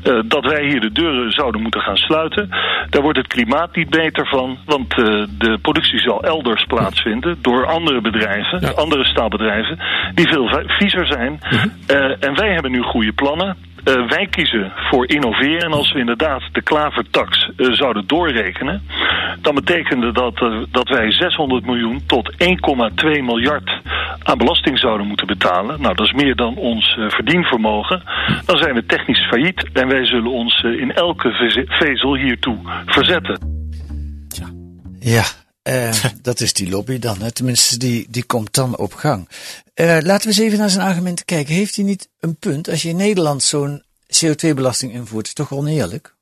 uh, 0.04 0.20
dat 0.26 0.46
wij 0.46 0.66
hier 0.66 0.80
de 0.80 0.92
deuren 0.92 1.32
zouden 1.32 1.62
moeten 1.62 1.82
gaan 1.82 1.98
sluiten. 1.98 2.50
Daar 2.90 3.02
wordt 3.02 3.18
het 3.18 3.28
klimaat 3.28 3.76
niet 3.76 3.90
beter 3.90 4.28
van, 4.28 4.58
want 4.66 4.98
uh, 4.98 5.06
de 5.38 5.58
productie 5.62 6.00
zal 6.00 6.24
elders 6.24 6.66
plaatsvinden 6.66 7.38
door 7.42 7.66
andere 7.66 8.02
bedrijven, 8.02 8.62
ja. 8.62 8.70
andere 8.70 9.06
staalbedrijven, 9.06 9.80
die 10.14 10.28
veel 10.28 10.50
viezer 10.68 11.06
zijn. 11.06 11.40
Mhm. 11.50 11.68
en 12.20 12.36
wij 12.36 12.54
hebben 12.54 12.72
nu 12.72 12.82
goede 12.82 13.14
plannen. 13.14 13.58
Uh, 13.88 14.08
wij 14.10 14.28
kiezen 14.28 14.72
voor 14.76 15.10
innoveren. 15.10 15.62
En 15.62 15.72
als 15.72 15.94
we 15.94 16.00
inderdaad 16.00 16.42
de 16.52 16.62
klavertax 16.62 17.50
uh, 17.58 17.72
zouden 17.72 18.08
doorrekenen, 18.08 18.82
dan 19.42 19.56
betekende 19.56 20.12
dat 20.12 20.42
uh, 20.42 20.62
dat 20.72 20.90
wij 20.90 21.12
600 21.12 21.66
miljoen 21.66 21.75
tot 22.06 22.32
1,2 22.32 22.38
miljard 23.04 23.82
aan 24.20 24.38
belasting 24.38 24.80
zouden 24.80 25.08
moeten 25.08 25.28
betalen. 25.28 25.82
Nou, 25.82 25.96
dat 25.96 26.06
is 26.06 26.14
meer 26.14 26.36
dan 26.36 26.56
ons 26.56 26.98
verdienvermogen. 27.08 28.04
Dan 28.46 28.58
zijn 28.58 28.74
we 28.74 28.86
technisch 28.86 29.28
failliet 29.28 29.70
en 29.74 29.88
wij 29.88 30.06
zullen 30.06 30.32
ons 30.32 30.64
in 30.64 30.94
elke 30.94 31.32
vezel 31.68 32.16
hiertoe 32.16 32.58
verzetten. 32.86 33.64
Ja, 35.00 35.24
uh, 35.70 35.94
dat 36.22 36.40
is 36.40 36.54
die 36.54 36.70
lobby 36.70 37.00
dan. 37.00 37.22
Hè? 37.22 37.32
Tenminste, 37.32 37.78
die, 37.78 38.08
die 38.10 38.24
komt 38.24 38.54
dan 38.54 38.78
op 38.78 38.94
gang. 38.94 39.30
Uh, 39.76 39.98
laten 40.02 40.22
we 40.22 40.28
eens 40.28 40.38
even 40.38 40.60
naar 40.60 40.70
zijn 40.70 40.88
argumenten 40.88 41.26
kijken. 41.26 41.54
Heeft 41.54 41.76
hij 41.76 41.86
niet 41.86 42.10
een 42.20 42.36
punt? 42.36 42.70
Als 42.70 42.82
je 42.82 42.90
in 42.90 42.96
Nederland 42.96 43.44
zo'n 43.44 43.84
CO2-belasting 44.06 44.94
invoert, 44.94 45.26
is 45.26 45.34
toch 45.34 45.54
oneerlijk? 45.54 46.16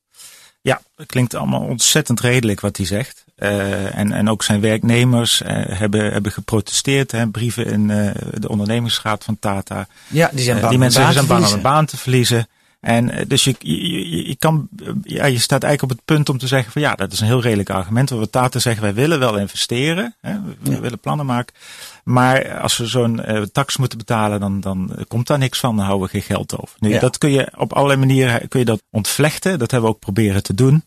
Ja, 0.61 0.81
dat 0.95 1.05
klinkt 1.05 1.33
allemaal 1.33 1.61
ontzettend 1.61 2.19
redelijk 2.19 2.59
wat 2.59 2.77
hij 2.77 2.85
zegt. 2.85 3.22
Uh, 3.37 3.97
en, 3.97 4.11
en 4.11 4.29
ook 4.29 4.43
zijn 4.43 4.61
werknemers 4.61 5.41
hebben, 5.45 6.11
hebben 6.11 6.31
geprotesteerd. 6.31 7.11
Hè, 7.11 7.27
brieven 7.29 7.65
in 7.65 7.87
de 8.33 8.49
ondernemingsraad 8.49 9.23
van 9.23 9.39
Tata. 9.39 9.87
Ja, 10.07 10.29
die 10.33 10.43
zijn 10.43 10.57
bang 10.57 10.69
die 10.69 10.79
mensen 10.79 11.13
zijn 11.13 11.27
bang 11.27 11.45
om 11.45 11.53
een 11.53 11.61
baan 11.61 11.85
te 11.85 11.97
verliezen. 11.97 12.47
En 12.83 13.27
dus 13.27 13.43
je, 13.43 13.55
je, 13.59 14.27
je, 14.27 14.35
kan, 14.35 14.67
ja, 15.03 15.25
je 15.25 15.39
staat 15.39 15.63
eigenlijk 15.63 15.91
op 15.91 15.97
het 15.97 16.05
punt 16.05 16.29
om 16.29 16.37
te 16.37 16.47
zeggen 16.47 16.71
van 16.71 16.81
ja, 16.81 16.95
dat 16.95 17.11
is 17.11 17.19
een 17.19 17.25
heel 17.25 17.41
redelijk 17.41 17.69
argument. 17.69 18.09
We 18.09 18.29
Tata 18.29 18.59
zeggen, 18.59 18.83
wij 18.83 18.93
willen 18.93 19.19
wel 19.19 19.37
investeren, 19.37 20.15
hè, 20.21 20.33
we 20.61 20.71
ja. 20.71 20.79
willen 20.79 20.99
plannen 20.99 21.25
maken. 21.25 21.55
Maar 22.03 22.59
als 22.59 22.77
we 22.77 22.85
zo'n 22.85 23.21
uh, 23.27 23.41
tax 23.41 23.77
moeten 23.77 23.97
betalen, 23.97 24.39
dan, 24.39 24.59
dan 24.59 24.95
komt 25.07 25.27
daar 25.27 25.37
niks 25.37 25.59
van, 25.59 25.75
dan 25.75 25.85
houden 25.85 26.05
we 26.07 26.13
geen 26.13 26.35
geld 26.35 26.57
over. 26.57 26.75
Nu, 26.79 26.89
ja. 26.89 26.99
dat 26.99 27.17
kun 27.17 27.31
je 27.31 27.51
op 27.57 27.73
allerlei 27.73 27.99
manieren 27.99 28.47
kun 28.47 28.59
je 28.59 28.65
dat 28.65 28.81
ontvlechten. 28.91 29.59
Dat 29.59 29.71
hebben 29.71 29.89
we 29.89 29.95
ook 29.95 30.01
proberen 30.01 30.43
te 30.43 30.53
doen. 30.53 30.83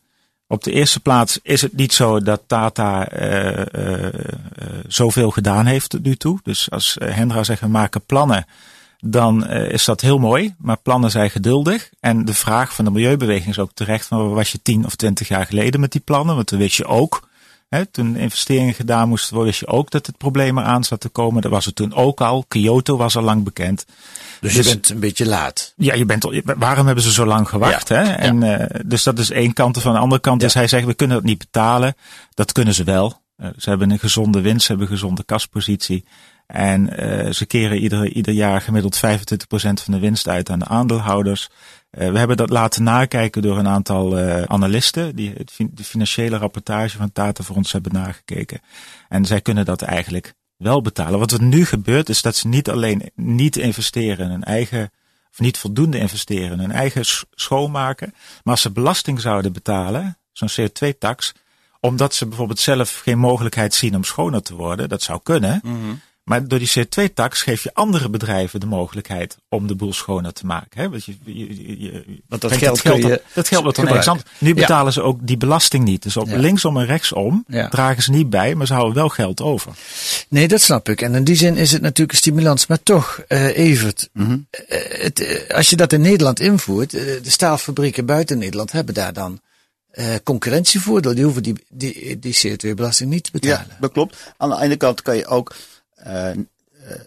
Op 0.48 0.64
de 0.64 0.72
eerste 0.72 1.00
plaats 1.00 1.38
is 1.42 1.62
het 1.62 1.76
niet 1.76 1.92
zo 1.92 2.20
dat 2.20 2.42
Tata 2.46 3.12
uh, 3.12 3.64
uh, 3.72 4.08
zoveel 4.86 5.30
gedaan 5.30 5.66
heeft 5.66 5.90
tot 5.90 6.02
nu 6.02 6.16
toe. 6.16 6.38
Dus 6.42 6.70
als 6.70 6.96
Hendra 7.04 7.44
zegt, 7.44 7.60
we 7.60 7.68
maken 7.68 8.04
plannen 8.06 8.46
dan 9.00 9.48
is 9.48 9.84
dat 9.84 10.00
heel 10.00 10.18
mooi. 10.18 10.54
Maar 10.58 10.76
plannen 10.76 11.10
zijn 11.10 11.30
geduldig. 11.30 11.90
En 12.00 12.24
de 12.24 12.34
vraag 12.34 12.74
van 12.74 12.84
de 12.84 12.90
milieubeweging 12.90 13.48
is 13.48 13.58
ook 13.58 13.70
terecht: 13.74 14.06
van, 14.06 14.30
was 14.30 14.52
je 14.52 14.62
tien 14.62 14.84
of 14.84 14.94
twintig 14.94 15.28
jaar 15.28 15.46
geleden 15.46 15.80
met 15.80 15.92
die 15.92 16.00
plannen? 16.00 16.34
Want 16.34 16.46
toen 16.46 16.58
wist 16.58 16.76
je 16.76 16.86
ook, 16.86 17.25
toen 17.90 18.16
investeringen 18.16 18.74
gedaan 18.74 19.08
moesten 19.08 19.34
worden, 19.34 19.52
wist 19.52 19.64
je 19.64 19.76
ook 19.76 19.90
dat 19.90 20.06
het 20.06 20.16
probleem 20.16 20.58
eraan 20.58 20.84
zat 20.84 21.00
te 21.00 21.08
komen. 21.08 21.42
Dat 21.42 21.50
was 21.50 21.64
het 21.64 21.74
toen 21.74 21.94
ook 21.94 22.20
al. 22.20 22.44
Kyoto 22.48 22.96
was 22.96 23.16
al 23.16 23.22
lang 23.22 23.44
bekend. 23.44 23.84
Dus, 24.40 24.54
dus 24.54 24.66
je 24.66 24.72
bent 24.72 24.88
een 24.88 25.00
beetje 25.00 25.26
laat. 25.26 25.72
Ja, 25.76 25.94
je 25.94 26.04
bent 26.04 26.24
al, 26.24 26.40
waarom 26.44 26.86
hebben 26.86 27.04
ze 27.04 27.12
zo 27.12 27.26
lang 27.26 27.48
gewacht? 27.48 27.88
Ja, 27.88 27.96
hè? 27.96 28.12
En, 28.12 28.40
ja. 28.40 28.60
uh, 28.60 28.80
dus 28.86 29.02
dat 29.02 29.18
is 29.18 29.30
één 29.30 29.52
kant. 29.52 29.80
Van 29.80 29.92
de 29.92 29.98
andere 29.98 30.20
kant 30.20 30.40
ja. 30.40 30.46
is 30.46 30.54
hij 30.54 30.68
zegt: 30.68 30.86
we 30.86 30.94
kunnen 30.94 31.16
het 31.16 31.24
niet 31.24 31.38
betalen. 31.38 31.94
Dat 32.34 32.52
kunnen 32.52 32.74
ze 32.74 32.84
wel. 32.84 33.20
Uh, 33.36 33.48
ze 33.56 33.68
hebben 33.68 33.90
een 33.90 33.98
gezonde 33.98 34.40
winst, 34.40 34.62
ze 34.62 34.68
hebben 34.68 34.86
een 34.86 34.92
gezonde 34.92 35.24
kaspositie. 35.24 36.04
En 36.46 37.04
uh, 37.04 37.32
ze 37.32 37.46
keren 37.46 37.78
ieder, 37.78 38.08
ieder 38.08 38.34
jaar 38.34 38.60
gemiddeld 38.60 38.96
25% 38.96 39.00
van 39.50 39.92
de 39.92 39.98
winst 39.98 40.28
uit 40.28 40.50
aan 40.50 40.58
de 40.58 40.64
aandeelhouders. 40.64 41.50
Uh, 41.98 42.10
we 42.10 42.18
hebben 42.18 42.36
dat 42.36 42.50
laten 42.50 42.82
nakijken 42.82 43.42
door 43.42 43.58
een 43.58 43.68
aantal 43.68 44.18
uh, 44.18 44.42
analisten 44.42 45.16
die 45.16 45.32
het, 45.36 45.52
de 45.70 45.84
financiële 45.84 46.36
rapportage 46.36 46.96
van 46.96 47.12
Tata 47.12 47.44
voor 47.44 47.56
ons 47.56 47.72
hebben 47.72 47.92
nagekeken. 47.92 48.60
En 49.08 49.24
zij 49.24 49.40
kunnen 49.40 49.64
dat 49.64 49.82
eigenlijk 49.82 50.34
wel 50.56 50.82
betalen. 50.82 51.18
Wat 51.18 51.30
er 51.30 51.42
nu 51.42 51.64
gebeurt 51.64 52.08
is 52.08 52.22
dat 52.22 52.36
ze 52.36 52.48
niet 52.48 52.70
alleen 52.70 53.10
niet 53.14 53.56
investeren 53.56 54.24
in 54.24 54.30
hun 54.30 54.44
eigen, 54.44 54.90
of 55.30 55.40
niet 55.40 55.58
voldoende 55.58 55.98
investeren 55.98 56.52
in 56.52 56.58
hun 56.58 56.72
eigen 56.72 57.04
schoonmaken, 57.30 58.12
maar 58.14 58.54
als 58.54 58.62
ze 58.62 58.70
belasting 58.70 59.20
zouden 59.20 59.52
betalen, 59.52 60.18
zo'n 60.32 60.50
CO2-tax, 60.50 61.32
omdat 61.80 62.14
ze 62.14 62.26
bijvoorbeeld 62.26 62.60
zelf 62.60 62.98
geen 62.98 63.18
mogelijkheid 63.18 63.74
zien 63.74 63.96
om 63.96 64.04
schoner 64.04 64.42
te 64.42 64.54
worden, 64.54 64.88
dat 64.88 65.02
zou 65.02 65.20
kunnen. 65.22 65.60
-hmm. 65.62 66.00
Maar 66.26 66.48
door 66.48 66.58
die 66.58 66.70
CO2-tax 66.78 67.42
geef 67.42 67.62
je 67.62 67.74
andere 67.74 68.10
bedrijven 68.10 68.60
de 68.60 68.66
mogelijkheid 68.66 69.36
om 69.48 69.66
de 69.66 69.74
boel 69.74 69.92
schoner 69.92 70.32
te 70.32 70.46
maken. 70.46 70.80
Hè? 70.80 70.90
Want, 70.90 71.04
je, 71.04 71.14
je, 71.24 71.80
je, 71.80 72.04
Want 72.28 72.42
dat 72.42 72.52
geld, 72.52 72.80
geld, 72.80 73.02
je 73.02 73.22
dat 73.32 73.48
geld 73.48 73.62
wordt 73.62 73.76
dan 73.76 73.88
ergens 73.88 74.08
anders. 74.08 74.28
Nu 74.38 74.54
betalen 74.54 74.84
ja. 74.84 74.90
ze 74.90 75.02
ook 75.02 75.26
die 75.26 75.36
belasting 75.36 75.84
niet. 75.84 76.02
Dus 76.02 76.16
op 76.16 76.28
ja. 76.28 76.36
linksom 76.36 76.76
en 76.76 76.86
rechtsom 76.86 77.44
ja. 77.48 77.68
dragen 77.68 78.02
ze 78.02 78.10
niet 78.10 78.30
bij, 78.30 78.54
maar 78.54 78.66
ze 78.66 78.72
houden 78.72 78.94
wel 78.94 79.08
geld 79.08 79.40
over. 79.40 79.72
Nee, 80.28 80.48
dat 80.48 80.60
snap 80.60 80.88
ik. 80.88 81.02
En 81.02 81.14
in 81.14 81.24
die 81.24 81.36
zin 81.36 81.56
is 81.56 81.72
het 81.72 81.82
natuurlijk 81.82 82.10
een 82.10 82.16
stimulans. 82.16 82.66
Maar 82.66 82.82
toch, 82.82 83.22
uh, 83.28 83.56
Evert, 83.56 84.08
Mhm. 84.12 84.24
mm 84.24 84.30
-hmm. 84.30 84.46
uh, 84.68 85.02
het, 85.02 85.20
uh, 85.20 85.50
als 85.50 85.70
je 85.70 85.76
dat 85.76 85.92
in 85.92 86.00
Nederland 86.00 86.40
invoert, 86.40 86.90
de 86.90 87.20
staalfabrieken 87.22 88.06
buiten 88.06 88.38
Nederland 88.38 88.72
hebben 88.72 88.94
daar 88.94 89.12
dan 89.12 89.40
uh, 89.94 90.14
concurrentievoordeel. 90.24 91.14
Die 91.14 91.24
hoeven 91.24 91.42
die, 91.42 91.54
die, 91.68 92.18
die 92.18 92.36
CO2-belasting 92.46 93.10
niet 93.10 93.24
te 93.24 93.30
betalen. 93.32 93.66
Ja, 93.68 93.76
dat 93.80 93.92
klopt. 93.92 94.16
Aan 94.36 94.50
de 94.50 94.60
ene 94.60 94.76
kant 94.76 95.02
kan 95.02 95.16
je 95.16 95.26
ook 95.26 95.54
uh, 96.06 96.30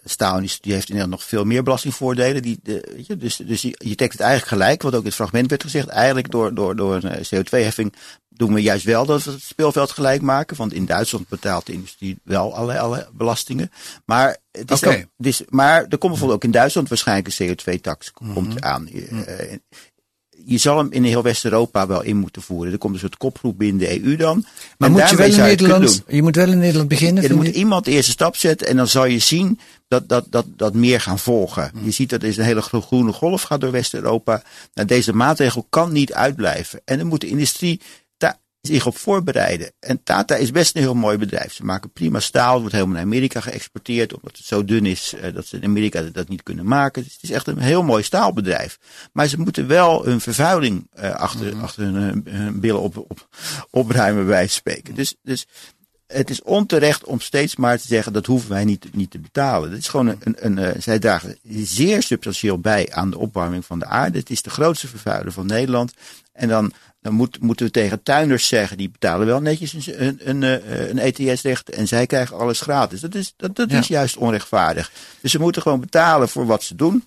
staal 0.04 0.40
die 0.40 0.74
heeft 0.74 0.90
inderdaad 0.90 1.12
nog 1.12 1.24
veel 1.24 1.44
meer 1.44 1.64
belastingvoordelen. 1.64 2.42
Die, 2.42 2.60
de, 2.64 2.92
weet 2.96 3.08
je, 3.08 3.18
dus 3.18 3.36
dus 3.36 3.62
je, 3.62 3.76
je 3.78 3.96
trekt 3.96 4.12
het 4.12 4.22
eigenlijk 4.22 4.52
gelijk, 4.52 4.82
wat 4.82 4.94
ook 4.94 5.00
in 5.00 5.06
het 5.06 5.16
fragment 5.16 5.50
werd 5.50 5.64
gezegd. 5.64 5.88
Eigenlijk 5.88 6.32
door, 6.32 6.54
door, 6.54 6.76
door 6.76 7.04
een 7.04 7.26
CO2-heffing 7.26 7.94
doen 8.40 8.54
we 8.54 8.62
juist 8.62 8.86
wel 8.86 9.06
dat 9.06 9.24
we 9.24 9.32
het 9.32 9.42
speelveld 9.42 9.92
gelijk 9.92 10.22
maken. 10.22 10.58
Want 10.58 10.74
in 10.74 10.86
Duitsland 10.86 11.28
betaalt 11.28 11.66
de 11.66 11.74
industrie 11.74 12.20
wel 12.24 12.56
alle, 12.56 12.80
alle 12.80 13.08
belastingen. 13.14 13.72
Maar, 14.06 14.38
het 14.52 14.72
is 14.72 14.84
okay. 14.84 14.94
ook, 14.98 15.06
het 15.18 15.26
is, 15.26 15.42
maar 15.50 15.82
er 15.82 15.98
komt 15.98 16.12
bijvoorbeeld 16.12 16.32
ook 16.32 16.44
in 16.44 16.52
Duitsland 16.52 16.90
waarschijnlijk 16.90 17.40
een 17.40 17.48
CO2-tax 17.48 18.12
Mhm. 18.20 18.34
komt 18.34 18.48
mm 18.48 18.52
-hmm. 18.52 18.64
aan. 18.64 18.88
Uh, 18.92 19.58
je 20.50 20.58
zal 20.58 20.78
hem 20.78 20.88
in 20.92 21.04
heel 21.04 21.24
West-Europa 21.24 21.88
wel 21.88 22.02
in 22.02 22.18
moeten 22.18 22.42
voeren. 22.42 22.72
Er 22.72 22.78
komt 22.78 22.94
een 22.94 23.00
soort 23.00 23.18
kopgroep 23.18 23.58
binnen 23.58 23.78
de 23.78 24.04
EU 24.04 24.16
dan. 24.16 24.46
Maar 24.78 24.92
moet 24.92 25.10
je 25.10 25.16
wel 25.16 25.28
in 25.28 25.38
Nederland, 25.38 26.04
je 26.08 26.22
moet 26.22 26.36
wel 26.36 26.52
in 26.52 26.58
Nederland 26.58 26.90
beginnen? 26.90 27.24
Ja, 27.24 27.30
er 27.30 27.36
moet 27.36 27.46
je? 27.46 27.54
iemand 27.54 27.86
de 27.86 27.92
eerste 27.92 28.12
stap 28.12 28.36
zetten 28.36 28.68
en 28.68 28.76
dan 28.76 28.88
zal 28.88 29.06
je 29.06 29.20
zien 29.20 29.60
dat, 29.88 30.10
dat, 30.10 30.26
dat, 30.30 30.46
dat 30.56 30.74
meer 30.74 31.02
gaan 31.02 31.20
volgen. 31.20 31.72
Mhm. 31.74 31.86
Je 31.86 31.92
ziet 31.92 32.10
dat 32.10 32.24
er 32.24 32.40
een 32.40 32.46
hele 32.46 32.62
groene 32.62 33.14
golf 33.14 33.42
gaat 33.42 33.62
door 33.62 33.72
West-Europa. 33.72 34.44
Nou, 34.74 34.88
deze 34.88 35.14
maatregel 35.14 35.66
kan 35.70 35.92
niet 35.92 36.14
uitblijven. 36.14 36.82
En 36.86 36.98
dan 36.98 37.08
moet 37.08 37.22
de 37.22 37.28
industrie 37.28 37.82
zich 38.62 38.86
op 38.86 38.98
voorbereiden. 38.98 39.72
En 39.80 40.04
Tata 40.04 40.36
is 40.36 40.52
best 40.52 40.76
een 40.76 40.82
heel 40.82 40.94
mooi 40.94 41.18
bedrijf. 41.18 41.54
Ze 41.54 41.66
maken 41.66 41.92
prima 41.92 42.20
staal, 42.20 42.60
wordt 42.60 42.74
helemaal 42.74 42.94
naar 42.94 43.04
Amerika 43.04 43.40
geëxporteerd, 43.40 44.14
omdat 44.14 44.38
het 44.38 44.46
zo 44.46 44.66
dun 44.66 44.86
is 44.86 45.14
uh, 45.14 45.34
dat 45.34 45.46
ze 45.46 45.56
in 45.58 45.64
Amerika 45.64 46.02
dat 46.02 46.28
niet 46.28 46.44
kunnen 46.44 46.66
maken. 46.66 47.04
Dus 47.04 47.14
het 47.14 47.24
is 47.24 47.32
echt 47.32 47.48
een 47.48 47.60
heel 47.60 47.84
mooi 47.84 48.04
staalbedrijf. 48.04 48.80
Maar 49.14 49.28
ze 49.28 49.40
moeten 49.40 49.68
wel 49.68 50.06
hun 50.06 50.22
vervuiling 50.22 50.90
uh, 50.96 51.12
achter, 51.12 51.46
mm 51.46 51.52
-hmm. 51.52 51.62
achter 51.62 51.84
hun, 51.84 52.24
hun, 52.30 52.60
billen 52.60 52.82
op, 52.82 52.98
op, 52.98 53.28
opruimen, 53.70 54.26
bij 54.26 54.48
spreken. 54.48 54.96
Dus, 54.96 55.16
dus 55.22 55.48
het 56.14 56.30
is 56.30 56.42
onterecht 56.42 57.04
om 57.04 57.20
steeds 57.20 57.56
maar 57.56 57.80
te 57.80 57.88
zeggen 57.88 58.14
dat 58.14 58.26
hoeven 58.26 58.50
wij 58.50 58.66
niet, 58.66 58.96
niet 58.96 59.12
te 59.12 59.20
betalen. 59.20 59.70
Het 59.70 59.80
is 59.80 59.88
gewoon 59.88 60.08
een, 60.08 60.20
een, 60.20 60.46
een, 60.46 60.58
een, 60.58 60.82
zij 60.82 61.00
dragen 61.00 61.38
zeer 61.64 62.04
substantieel 62.04 62.60
bij 62.60 62.92
aan 62.92 63.10
de 63.10 63.18
opwarming 63.18 63.66
van 63.66 63.80
de 63.80 63.86
aarde. 63.86 64.18
Het 64.18 64.30
is 64.30 64.42
de 64.42 64.50
grootste 64.50 64.88
vervuiler 64.88 65.32
van 65.32 65.46
Nederland. 65.46 65.94
En 66.34 66.48
dan, 66.48 66.74
dan 67.02 67.14
moet, 67.14 67.40
moeten 67.42 67.66
we 67.66 67.72
tegen 67.72 68.04
tuinders 68.04 68.48
zeggen, 68.48 68.78
die 68.78 68.90
betalen 68.90 69.28
wel 69.28 69.42
netjes 69.42 69.74
een, 69.74 70.20
een, 70.24 70.42
een, 70.42 70.90
een 70.90 71.00
ETS-recht 71.00 71.70
en 71.70 71.88
zij 71.88 72.06
krijgen 72.06 72.38
alles 72.38 72.62
gratis. 72.62 73.00
Dat 73.00 73.16
is, 73.16 73.34
dat, 73.38 73.56
dat 73.56 73.72
ja. 73.72 73.80
is 73.80 73.88
juist 73.88 74.18
onrechtvaardig. 74.18 74.92
Dus 75.22 75.32
ze 75.32 75.40
moeten 75.40 75.62
gewoon 75.62 75.80
betalen 75.80 76.30
voor 76.30 76.46
wat 76.46 76.64
ze 76.64 76.76
doen. 76.76 77.04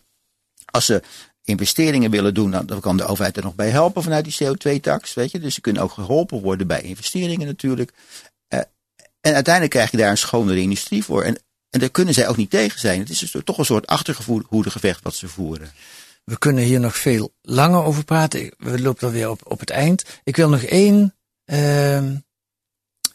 Als 0.71 0.87
ze 0.87 1.03
investeringen 1.45 2.11
willen 2.11 2.35
doen, 2.35 2.51
dan 2.51 2.81
kan 2.81 2.97
de 2.97 3.05
overheid 3.05 3.37
er 3.37 3.43
nog 3.43 3.55
bij 3.55 3.71
helpen 3.71 4.03
vanuit 4.03 4.25
die 4.25 4.49
CO2-tax. 4.49 5.15
Weet 5.15 5.31
je? 5.31 5.38
Dus 5.38 5.55
ze 5.55 5.61
kunnen 5.61 5.83
ook 5.83 5.93
geholpen 5.93 6.41
worden 6.41 6.67
bij 6.67 6.83
investeringen 6.83 7.47
natuurlijk. 7.47 7.93
En 9.23 9.35
uiteindelijk 9.35 9.75
krijg 9.75 9.91
je 9.91 9.97
daar 9.97 10.11
een 10.11 10.19
schonere 10.19 10.61
industrie 10.61 11.05
voor. 11.05 11.23
En, 11.23 11.39
en 11.71 11.81
daar 11.81 11.91
kunnen 11.91 12.15
zij 12.15 12.29
ook 12.29 12.37
niet 12.37 12.51
tegen 12.51 12.81
zijn. 12.81 13.01
Het 13.01 13.11
is 13.11 13.19
dus 13.19 13.37
toch 13.45 13.59
een 13.59 13.65
soort 13.65 13.87
achtergevoerde 13.87 14.71
gevecht 14.71 15.03
wat 15.03 15.15
ze 15.15 15.29
voeren. 15.29 15.73
We 16.25 16.39
kunnen 16.39 16.65
hier 16.65 16.81
nog 16.81 16.97
veel 16.97 17.35
langer 17.43 17.83
over 17.83 18.05
praten. 18.05 18.55
We 18.59 18.81
lopen 18.81 19.07
alweer 19.07 19.31
op, 19.31 19.41
op 19.45 19.61
het 19.61 19.71
eind. 19.71 20.05
Ik 20.25 20.37
wil 20.37 20.49
nog 20.49 20.63
één, 20.63 21.15
uh, 21.45 22.03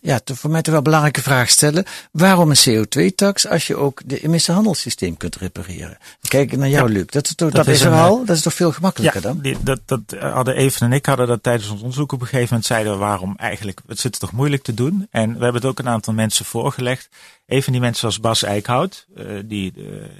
ja, 0.01 0.19
voor 0.23 0.49
mij 0.49 0.61
toch 0.61 0.73
wel 0.73 0.81
belangrijke 0.81 1.21
vraag 1.21 1.49
stellen. 1.49 1.85
Waarom 2.11 2.49
een 2.49 2.85
CO2-tax 2.85 3.47
als 3.47 3.67
je 3.67 3.75
ook 3.75 4.01
de 4.05 4.19
emissiehandelssysteem 4.19 5.17
kunt 5.17 5.35
repareren? 5.35 5.97
Kijk 6.27 6.57
naar 6.57 6.69
jou, 6.69 6.89
Luc. 6.89 7.05
Dat 7.05 7.25
is 7.25 7.35
toch, 7.35 7.51
dat, 7.51 7.67
is 7.67 7.81
er 7.81 7.91
al? 7.91 8.25
Dat 8.25 8.35
is 8.35 8.41
toch 8.41 8.53
veel 8.53 8.71
gemakkelijker 8.71 9.21
ja, 9.21 9.27
dan? 9.27 9.39
Die, 9.39 9.57
dat, 9.61 9.79
dat 9.85 10.01
hadden 10.19 10.55
Even 10.55 10.81
en 10.81 10.93
ik 10.93 11.05
hadden 11.05 11.27
dat 11.27 11.43
tijdens 11.43 11.69
ons 11.69 11.81
onderzoek 11.81 12.11
op 12.11 12.21
een 12.21 12.27
gegeven 12.27 12.47
moment 12.49 12.65
zeiden 12.65 12.91
we 12.91 12.97
waarom 12.97 13.33
eigenlijk, 13.37 13.81
het 13.87 13.99
zit 13.99 14.19
toch 14.19 14.31
moeilijk 14.31 14.63
te 14.63 14.73
doen. 14.73 15.07
En 15.11 15.27
we 15.37 15.43
hebben 15.43 15.61
het 15.61 15.65
ook 15.65 15.79
een 15.79 15.89
aantal 15.89 16.13
mensen 16.13 16.45
voorgelegd. 16.45 17.09
Een 17.45 17.63
van 17.63 17.73
die 17.73 17.81
mensen 17.81 18.05
was 18.05 18.19
Bas 18.19 18.43
Eickhout, 18.43 19.05
uh, 19.17 19.39
die 19.45 19.73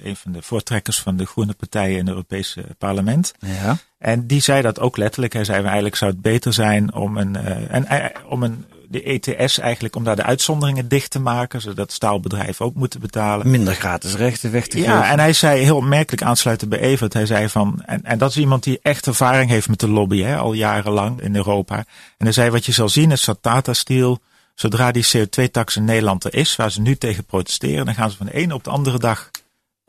een 0.04 0.16
van 0.16 0.32
de 0.32 0.42
voortrekkers 0.42 1.00
van 1.00 1.16
de 1.16 1.26
Groene 1.26 1.54
Partijen 1.54 1.92
in 1.92 1.98
het 1.98 2.08
Europese 2.08 2.64
parlement. 2.78 3.32
Ja. 3.38 3.76
En 3.98 4.26
die 4.26 4.40
zei 4.40 4.62
dat 4.62 4.80
ook 4.80 4.96
letterlijk. 4.96 5.32
Hij 5.32 5.44
zei 5.44 5.64
eigenlijk 5.64 5.96
zou 5.96 6.10
het 6.10 6.22
beter 6.22 6.52
zijn 6.52 6.94
om 6.94 7.16
een, 7.16 7.36
en, 7.36 8.12
om 8.28 8.42
een 8.42 8.64
de 8.88 9.02
ETS 9.02 9.58
eigenlijk 9.58 9.96
om 9.96 10.04
daar 10.04 10.16
de 10.16 10.22
uitzonderingen 10.22 10.88
dicht 10.88 11.10
te 11.10 11.18
maken, 11.18 11.60
zodat 11.60 11.92
staalbedrijven 11.92 12.64
ook 12.64 12.74
moeten 12.74 13.00
betalen. 13.00 13.50
Minder 13.50 13.74
gratis 13.74 14.14
rechten 14.14 14.52
weg 14.52 14.66
te 14.66 14.76
geven. 14.76 14.92
Ja, 14.92 15.10
en 15.10 15.18
hij 15.18 15.32
zei 15.32 15.62
heel 15.62 15.76
opmerkelijk 15.76 16.22
aansluiten 16.22 16.68
bij 16.68 16.78
Evert. 16.78 17.12
Hij 17.12 17.26
zei 17.26 17.48
van, 17.48 17.82
en, 17.86 18.04
en 18.04 18.18
dat 18.18 18.30
is 18.30 18.36
iemand 18.36 18.62
die 18.62 18.78
echt 18.82 19.06
ervaring 19.06 19.50
heeft 19.50 19.68
met 19.68 19.80
de 19.80 19.88
lobby, 19.88 20.22
hè, 20.22 20.36
al 20.36 20.52
jarenlang 20.52 21.20
in 21.20 21.36
Europa. 21.36 21.76
En 21.76 21.84
hij 22.24 22.32
zei 22.32 22.50
wat 22.50 22.66
je 22.66 22.72
zal 22.72 22.88
zien 22.88 23.10
is 23.10 23.24
dat 23.24 23.38
Tata 23.40 23.72
Steel, 23.72 24.18
zodra 24.54 24.92
die 24.92 25.06
CO2-tax 25.16 25.76
in 25.76 25.84
Nederland 25.84 26.24
er 26.24 26.34
is, 26.34 26.56
waar 26.56 26.70
ze 26.70 26.80
nu 26.80 26.96
tegen 26.96 27.24
protesteren, 27.24 27.84
dan 27.84 27.94
gaan 27.94 28.10
ze 28.10 28.16
van 28.16 28.26
de 28.26 28.34
ene 28.34 28.54
op 28.54 28.64
de 28.64 28.70
andere 28.70 28.98
dag 28.98 29.30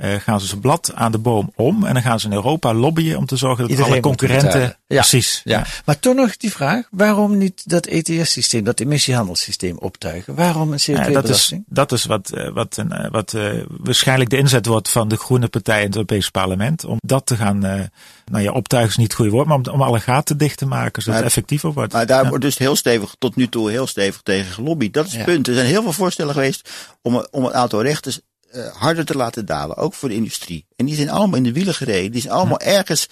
uh, 0.01 0.15
gaan 0.15 0.39
ze 0.39 0.47
zijn 0.47 0.59
blad 0.59 0.91
aan 0.95 1.11
de 1.11 1.17
boom 1.17 1.51
om. 1.55 1.85
En 1.85 1.93
dan 1.93 2.03
gaan 2.03 2.19
ze 2.19 2.27
in 2.27 2.33
Europa 2.33 2.73
lobbyen 2.73 3.17
om 3.17 3.25
te 3.25 3.35
zorgen 3.35 3.61
dat 3.61 3.69
Iedereen 3.69 3.91
alle 3.91 4.01
concurrenten. 4.01 4.61
Ja. 4.61 4.75
Precies. 4.87 5.41
Ja. 5.43 5.65
Maar 5.85 5.99
toch 5.99 6.15
nog 6.15 6.37
die 6.37 6.51
vraag: 6.51 6.87
waarom 6.91 7.37
niet 7.37 7.69
dat 7.69 7.85
ETS-systeem, 7.85 8.63
dat 8.63 8.79
emissiehandelssysteem 8.79 9.77
optuigen? 9.77 10.35
Waarom 10.35 10.73
een 10.73 10.79
CO2-belasting? 10.79 11.05
Ja, 11.07 11.21
dat 11.21 11.29
is, 11.29 11.53
dat 11.67 11.91
is 11.91 12.05
wat, 12.05 12.31
uh, 12.33 12.49
wat, 12.53 12.77
uh, 12.89 13.09
wat 13.11 13.35
waarschijnlijk 13.67 14.29
de 14.29 14.37
inzet 14.37 14.65
wordt 14.65 14.89
van 14.89 15.07
de 15.07 15.17
Groene 15.17 15.47
Partij 15.47 15.79
in 15.79 15.85
het 15.85 15.95
Europese 15.95 16.31
Parlement. 16.31 16.85
Om 16.85 16.97
dat 17.05 17.25
te 17.25 17.35
gaan. 17.35 17.59
nou 17.59 18.43
ja, 18.43 18.51
optuigen 18.51 18.91
is 18.91 18.97
niet 18.97 19.07
het 19.07 19.15
goede 19.15 19.31
woord, 19.31 19.47
maar 19.47 19.57
om, 19.57 19.65
om 19.71 19.81
alle 19.81 19.99
gaten 19.99 20.37
dicht 20.37 20.57
te 20.57 20.65
maken, 20.65 21.01
zodat 21.01 21.19
het 21.19 21.27
effectiever 21.27 21.73
wordt. 21.73 21.93
Maar 21.93 22.05
daar 22.05 22.27
wordt 22.27 22.43
dus 22.43 22.57
heel 22.57 22.75
stevig, 22.75 23.15
tot 23.17 23.35
nu 23.35 23.49
toe 23.49 23.69
heel 23.69 23.87
stevig 23.87 24.21
tegen 24.21 24.53
gelobbyd. 24.53 24.93
Dat 24.93 25.05
is 25.05 25.15
het 25.15 25.25
punt. 25.25 25.47
Er 25.47 25.53
zijn 25.53 25.67
heel 25.67 25.81
veel 25.81 25.93
voorstellen 25.93 26.33
geweest 26.33 26.69
om, 27.01 27.25
om 27.31 27.45
een 27.45 27.53
aantal 27.53 27.81
rechters 27.81 28.19
uh, 28.53 28.67
harder 28.67 29.05
te 29.05 29.15
laten 29.15 29.45
dalen, 29.45 29.77
ook 29.77 29.93
voor 29.93 30.09
de 30.09 30.15
industrie. 30.15 30.65
En 30.75 30.85
die 30.85 30.95
zijn 30.95 31.09
allemaal 31.09 31.37
in 31.37 31.43
de 31.43 31.53
wielen 31.53 31.73
gereden. 31.73 32.11
Die 32.11 32.21
zijn 32.21 32.33
allemaal 32.33 32.59
ergens 32.59 33.07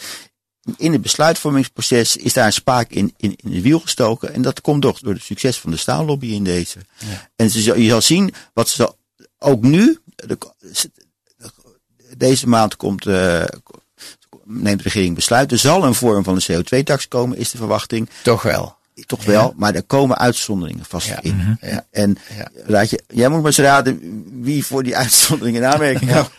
in 0.77 0.91
het 0.91 1.01
besluitvormingsproces 1.01 2.17
is 2.17 2.33
daar 2.33 2.45
een 2.45 2.53
spaak 2.53 2.91
in, 2.91 3.13
in, 3.17 3.35
in 3.35 3.51
de 3.51 3.61
wiel 3.61 3.79
gestoken. 3.79 4.33
En 4.33 4.41
dat 4.41 4.61
komt 4.61 4.81
toch 4.81 4.99
door 4.99 5.13
het 5.13 5.23
succes 5.23 5.59
van 5.59 5.71
de 5.71 5.77
staallobby 5.77 6.27
in 6.27 6.43
deze. 6.43 6.79
Ja. 6.97 7.29
En 7.35 7.49
ze, 7.49 7.81
je 7.81 7.89
zal 7.89 8.01
zien 8.01 8.33
wat 8.53 8.69
ze 8.69 8.93
ook 9.39 9.61
nu, 9.61 9.99
de, 10.15 10.37
deze 12.17 12.47
maand 12.47 12.75
komt, 12.75 13.05
uh, 13.05 13.43
neemt 14.43 14.77
de 14.77 14.83
regering 14.83 15.15
besluit. 15.15 15.51
Er 15.51 15.57
zal 15.57 15.83
een 15.83 15.95
vorm 15.95 16.23
van 16.23 16.39
een 16.39 16.63
CO2-tax 16.63 17.07
komen, 17.07 17.37
is 17.37 17.51
de 17.51 17.57
verwachting. 17.57 18.09
Toch 18.23 18.41
wel. 18.41 18.76
Toch 19.05 19.23
wel, 19.23 19.41
ja. 19.41 19.53
maar 19.55 19.75
er 19.75 19.83
komen 19.83 20.17
uitzonderingen 20.17 20.85
vast 20.85 21.07
ja. 21.07 21.21
in. 21.21 21.33
Mm 21.33 21.39
-hmm. 21.39 21.57
ja. 21.61 21.85
En 21.91 22.17
laat 22.65 22.89
je, 22.89 23.03
jij 23.07 23.27
moet 23.29 23.37
maar 23.37 23.47
eens 23.47 23.57
raden 23.57 24.23
wie 24.41 24.65
voor 24.65 24.83
die 24.83 24.97
uitzonderingen 25.05 25.61
in 25.61 25.67
aanmerking 25.67 26.11
komt. 26.11 26.31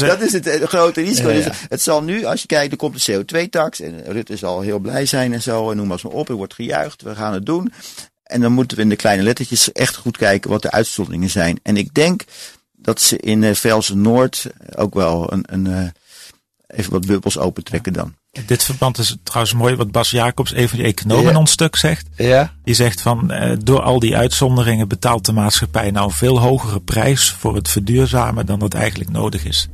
dat 0.00 0.20
is 0.20 0.32
het, 0.32 0.44
het 0.44 0.62
grote 0.62 1.00
risico. 1.00 1.32
Dus 1.32 1.46
het 1.68 1.82
zal 1.82 2.02
nu, 2.02 2.24
als 2.24 2.40
je 2.40 2.46
kijkt, 2.46 2.72
er 2.72 2.78
komt 2.78 3.08
een 3.08 3.24
CO2-tax. 3.24 3.80
En 3.80 4.04
Rutte 4.04 4.36
zal 4.36 4.60
heel 4.60 4.78
blij 4.78 5.06
zijn 5.06 5.32
en 5.32 5.42
zo. 5.42 5.70
En 5.70 5.76
noem 5.76 5.86
maar 5.86 5.96
eens 5.96 6.04
maar 6.04 6.20
op. 6.20 6.28
Er 6.28 6.34
wordt 6.34 6.54
gejuicht. 6.54 7.02
We 7.02 7.14
gaan 7.14 7.32
het 7.32 7.46
doen. 7.46 7.72
En 8.22 8.40
dan 8.40 8.52
moeten 8.52 8.76
we 8.76 8.82
in 8.82 8.88
de 8.88 8.96
kleine 8.96 9.22
lettertjes 9.22 9.72
echt 9.72 9.96
goed 9.96 10.16
kijken 10.16 10.50
wat 10.50 10.62
de 10.62 10.70
uitzonderingen 10.70 11.30
zijn. 11.30 11.60
En 11.62 11.76
ik 11.76 11.94
denk 11.94 12.24
dat 12.72 13.00
ze 13.00 13.16
in 13.16 13.42
uh, 13.42 13.54
Velsen 13.54 14.00
Noord 14.00 14.46
ook 14.74 14.94
wel 14.94 15.32
een, 15.32 15.44
een 15.48 15.92
even 16.66 16.92
wat 16.92 17.06
bubbels 17.06 17.38
opentrekken 17.38 17.92
dan. 17.92 18.14
In 18.32 18.42
dit 18.46 18.64
verband 18.64 18.98
is 18.98 19.16
trouwens 19.22 19.54
mooi 19.54 19.74
wat 19.74 19.90
Bas 19.90 20.10
Jacobs, 20.10 20.54
een 20.54 20.68
van 20.68 20.78
die 20.78 20.86
economen 20.86 21.32
ja. 21.32 21.38
ons 21.38 21.50
stuk, 21.50 21.76
zegt. 21.76 22.08
Ja. 22.16 22.52
Die 22.64 22.74
zegt 22.74 23.00
van, 23.00 23.32
uh, 23.32 23.52
door 23.62 23.80
al 23.80 23.98
die 23.98 24.16
uitzonderingen 24.16 24.88
betaalt 24.88 25.24
de 25.24 25.32
maatschappij 25.32 25.90
nou 25.90 26.06
een 26.06 26.12
veel 26.12 26.40
hogere 26.40 26.80
prijs 26.80 27.30
voor 27.30 27.54
het 27.54 27.68
verduurzamen 27.68 28.46
dan 28.46 28.58
dat 28.58 28.74
eigenlijk 28.74 29.10
nodig 29.10 29.44
is. 29.44 29.68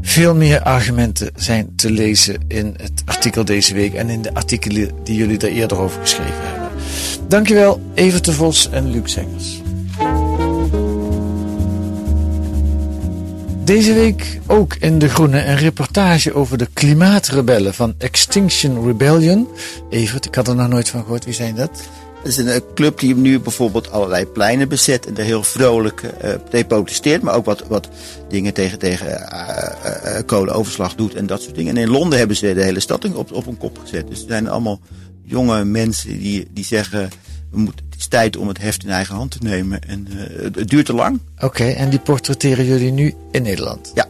Veel 0.00 0.34
meer 0.34 0.62
argumenten 0.62 1.30
zijn 1.36 1.76
te 1.76 1.90
lezen 1.90 2.44
in 2.48 2.74
het 2.76 3.02
artikel 3.04 3.44
deze 3.44 3.74
week 3.74 3.94
en 3.94 4.08
in 4.08 4.22
de 4.22 4.34
artikelen 4.34 4.90
die 5.04 5.16
jullie 5.16 5.38
daar 5.38 5.50
eerder 5.50 5.78
over 5.78 6.00
geschreven 6.00 6.42
hebben. 6.42 6.70
Dankjewel 7.28 7.82
Evert 7.94 8.24
de 8.24 8.32
Vos 8.32 8.70
en 8.70 8.90
Luc 8.90 9.12
Zengers. 9.12 9.63
Deze 13.64 13.94
week 13.94 14.40
ook 14.46 14.74
in 14.74 14.98
De 14.98 15.08
Groene 15.08 15.44
een 15.44 15.56
reportage 15.56 16.34
over 16.34 16.58
de 16.58 16.68
klimaatrebellen 16.72 17.74
van 17.74 17.94
Extinction 17.98 18.86
Rebellion. 18.86 19.48
Evert, 19.90 20.26
ik 20.26 20.34
had 20.34 20.48
er 20.48 20.54
nog 20.54 20.68
nooit 20.68 20.88
van 20.88 21.00
gehoord. 21.00 21.24
Wie 21.24 21.34
zijn 21.34 21.54
dat? 21.54 21.70
Dat 22.22 22.26
is 22.26 22.36
een 22.36 22.62
club 22.74 22.98
die 22.98 23.14
nu 23.16 23.40
bijvoorbeeld 23.40 23.90
allerlei 23.90 24.26
pleinen 24.26 24.68
bezet 24.68 25.06
en 25.06 25.14
daar 25.14 25.24
heel 25.24 25.42
vrolijk 25.42 26.02
uh, 26.02 26.30
tegen 26.50 26.66
protesteert, 26.66 27.22
maar 27.22 27.34
ook 27.34 27.44
wat, 27.44 27.64
wat 27.68 27.88
dingen 28.28 28.54
tegen, 28.54 28.78
tegen 28.78 29.06
uh, 29.06 30.18
kolenoverslag 30.26 30.94
doet 30.94 31.14
en 31.14 31.26
dat 31.26 31.42
soort 31.42 31.54
dingen. 31.54 31.76
En 31.76 31.82
in 31.82 31.90
Londen 31.90 32.18
hebben 32.18 32.36
ze 32.36 32.54
de 32.54 32.62
hele 32.62 32.80
stad 32.80 33.14
op, 33.14 33.32
op 33.32 33.46
een 33.46 33.58
kop 33.58 33.78
gezet. 33.78 34.08
Dus 34.08 34.20
er 34.20 34.28
zijn 34.28 34.48
allemaal 34.48 34.80
jonge 35.22 35.64
mensen 35.64 36.18
die, 36.18 36.46
die 36.52 36.64
zeggen, 36.64 37.10
we 37.50 37.58
moeten, 37.58 37.83
het 37.94 38.02
is 38.02 38.08
tijd 38.08 38.36
om 38.36 38.48
het 38.48 38.58
heft 38.58 38.84
in 38.84 38.90
eigen 38.90 39.14
hand 39.14 39.30
te 39.30 39.38
nemen 39.40 39.80
en 39.88 40.06
het, 40.10 40.54
het 40.54 40.68
duurt 40.68 40.86
te 40.86 40.94
lang. 40.94 41.20
Oké, 41.36 41.44
okay, 41.44 41.74
en 41.74 41.90
die 41.90 41.98
portretteren 41.98 42.64
jullie 42.64 42.92
nu 42.92 43.14
in 43.30 43.42
Nederland? 43.42 43.92
Ja, 43.94 44.06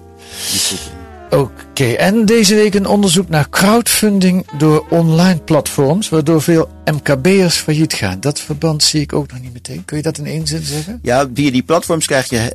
Oké, 1.30 1.50
okay. 1.70 1.94
en 1.94 2.24
deze 2.24 2.54
week 2.54 2.74
een 2.74 2.86
onderzoek 2.86 3.28
naar 3.28 3.50
crowdfunding 3.50 4.46
door 4.58 4.86
online 4.90 5.38
platforms, 5.38 6.08
waardoor 6.08 6.42
veel 6.42 6.68
MKB'ers 6.84 7.56
failliet 7.56 7.92
gaan. 7.92 8.20
Dat 8.20 8.40
verband 8.40 8.82
zie 8.82 9.00
ik 9.00 9.12
ook 9.12 9.32
nog 9.32 9.40
niet 9.40 9.52
meteen. 9.52 9.84
Kun 9.84 9.96
je 9.96 10.02
dat 10.02 10.18
in 10.18 10.26
één 10.26 10.46
zin 10.46 10.62
zeggen? 10.62 10.98
Ja, 11.02 11.28
via 11.34 11.50
die 11.50 11.62
platforms 11.62 12.06
krijg 12.06 12.28
je, 12.28 12.52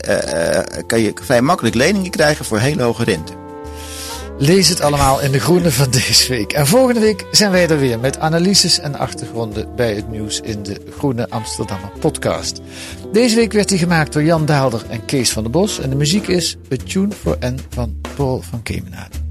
uh, 0.72 0.84
kan 0.88 1.00
je 1.00 1.14
vrij 1.22 1.42
makkelijk 1.42 1.76
leningen 1.76 2.12
krijgen 2.12 2.46
voor 2.46 2.60
hele 2.60 2.84
hoge 2.84 3.04
rente. 3.04 3.49
Lees 4.42 4.70
het 4.70 4.82
allemaal 4.82 5.22
in 5.22 5.32
de 5.32 5.40
groene 5.40 5.72
van 5.72 5.92
deze 5.92 6.30
week. 6.30 6.54
En 6.54 6.68
volgende 6.68 7.00
week 7.00 7.26
zijn 7.32 7.52
wij 7.52 7.70
er 7.70 7.80
weer 7.80 8.00
met 8.00 8.20
analyses 8.20 8.80
en 8.80 8.96
achtergronden 8.96 9.76
bij 9.76 9.96
het 9.96 10.10
nieuws 10.10 10.40
in 10.40 10.64
de 10.64 10.82
Groene 10.98 11.30
Amsterdammer 11.30 11.92
podcast. 12.00 12.62
Deze 13.12 13.36
week 13.36 13.52
werd 13.52 13.70
die 13.70 13.78
gemaakt 13.78 14.14
door 14.14 14.24
Jan 14.24 14.46
Daalder 14.46 14.86
en 14.90 15.06
Kees 15.06 15.32
van 15.32 15.44
der 15.44 15.52
Bos. 15.52 15.80
En 15.80 15.90
de 15.90 15.96
muziek 15.96 16.28
is 16.28 16.58
A 16.74 16.76
Tune 16.86 17.12
for 17.12 17.38
N 17.40 17.60
van 17.70 18.02
Paul 18.16 18.42
van 18.42 18.64
Kemenade. 18.64 19.29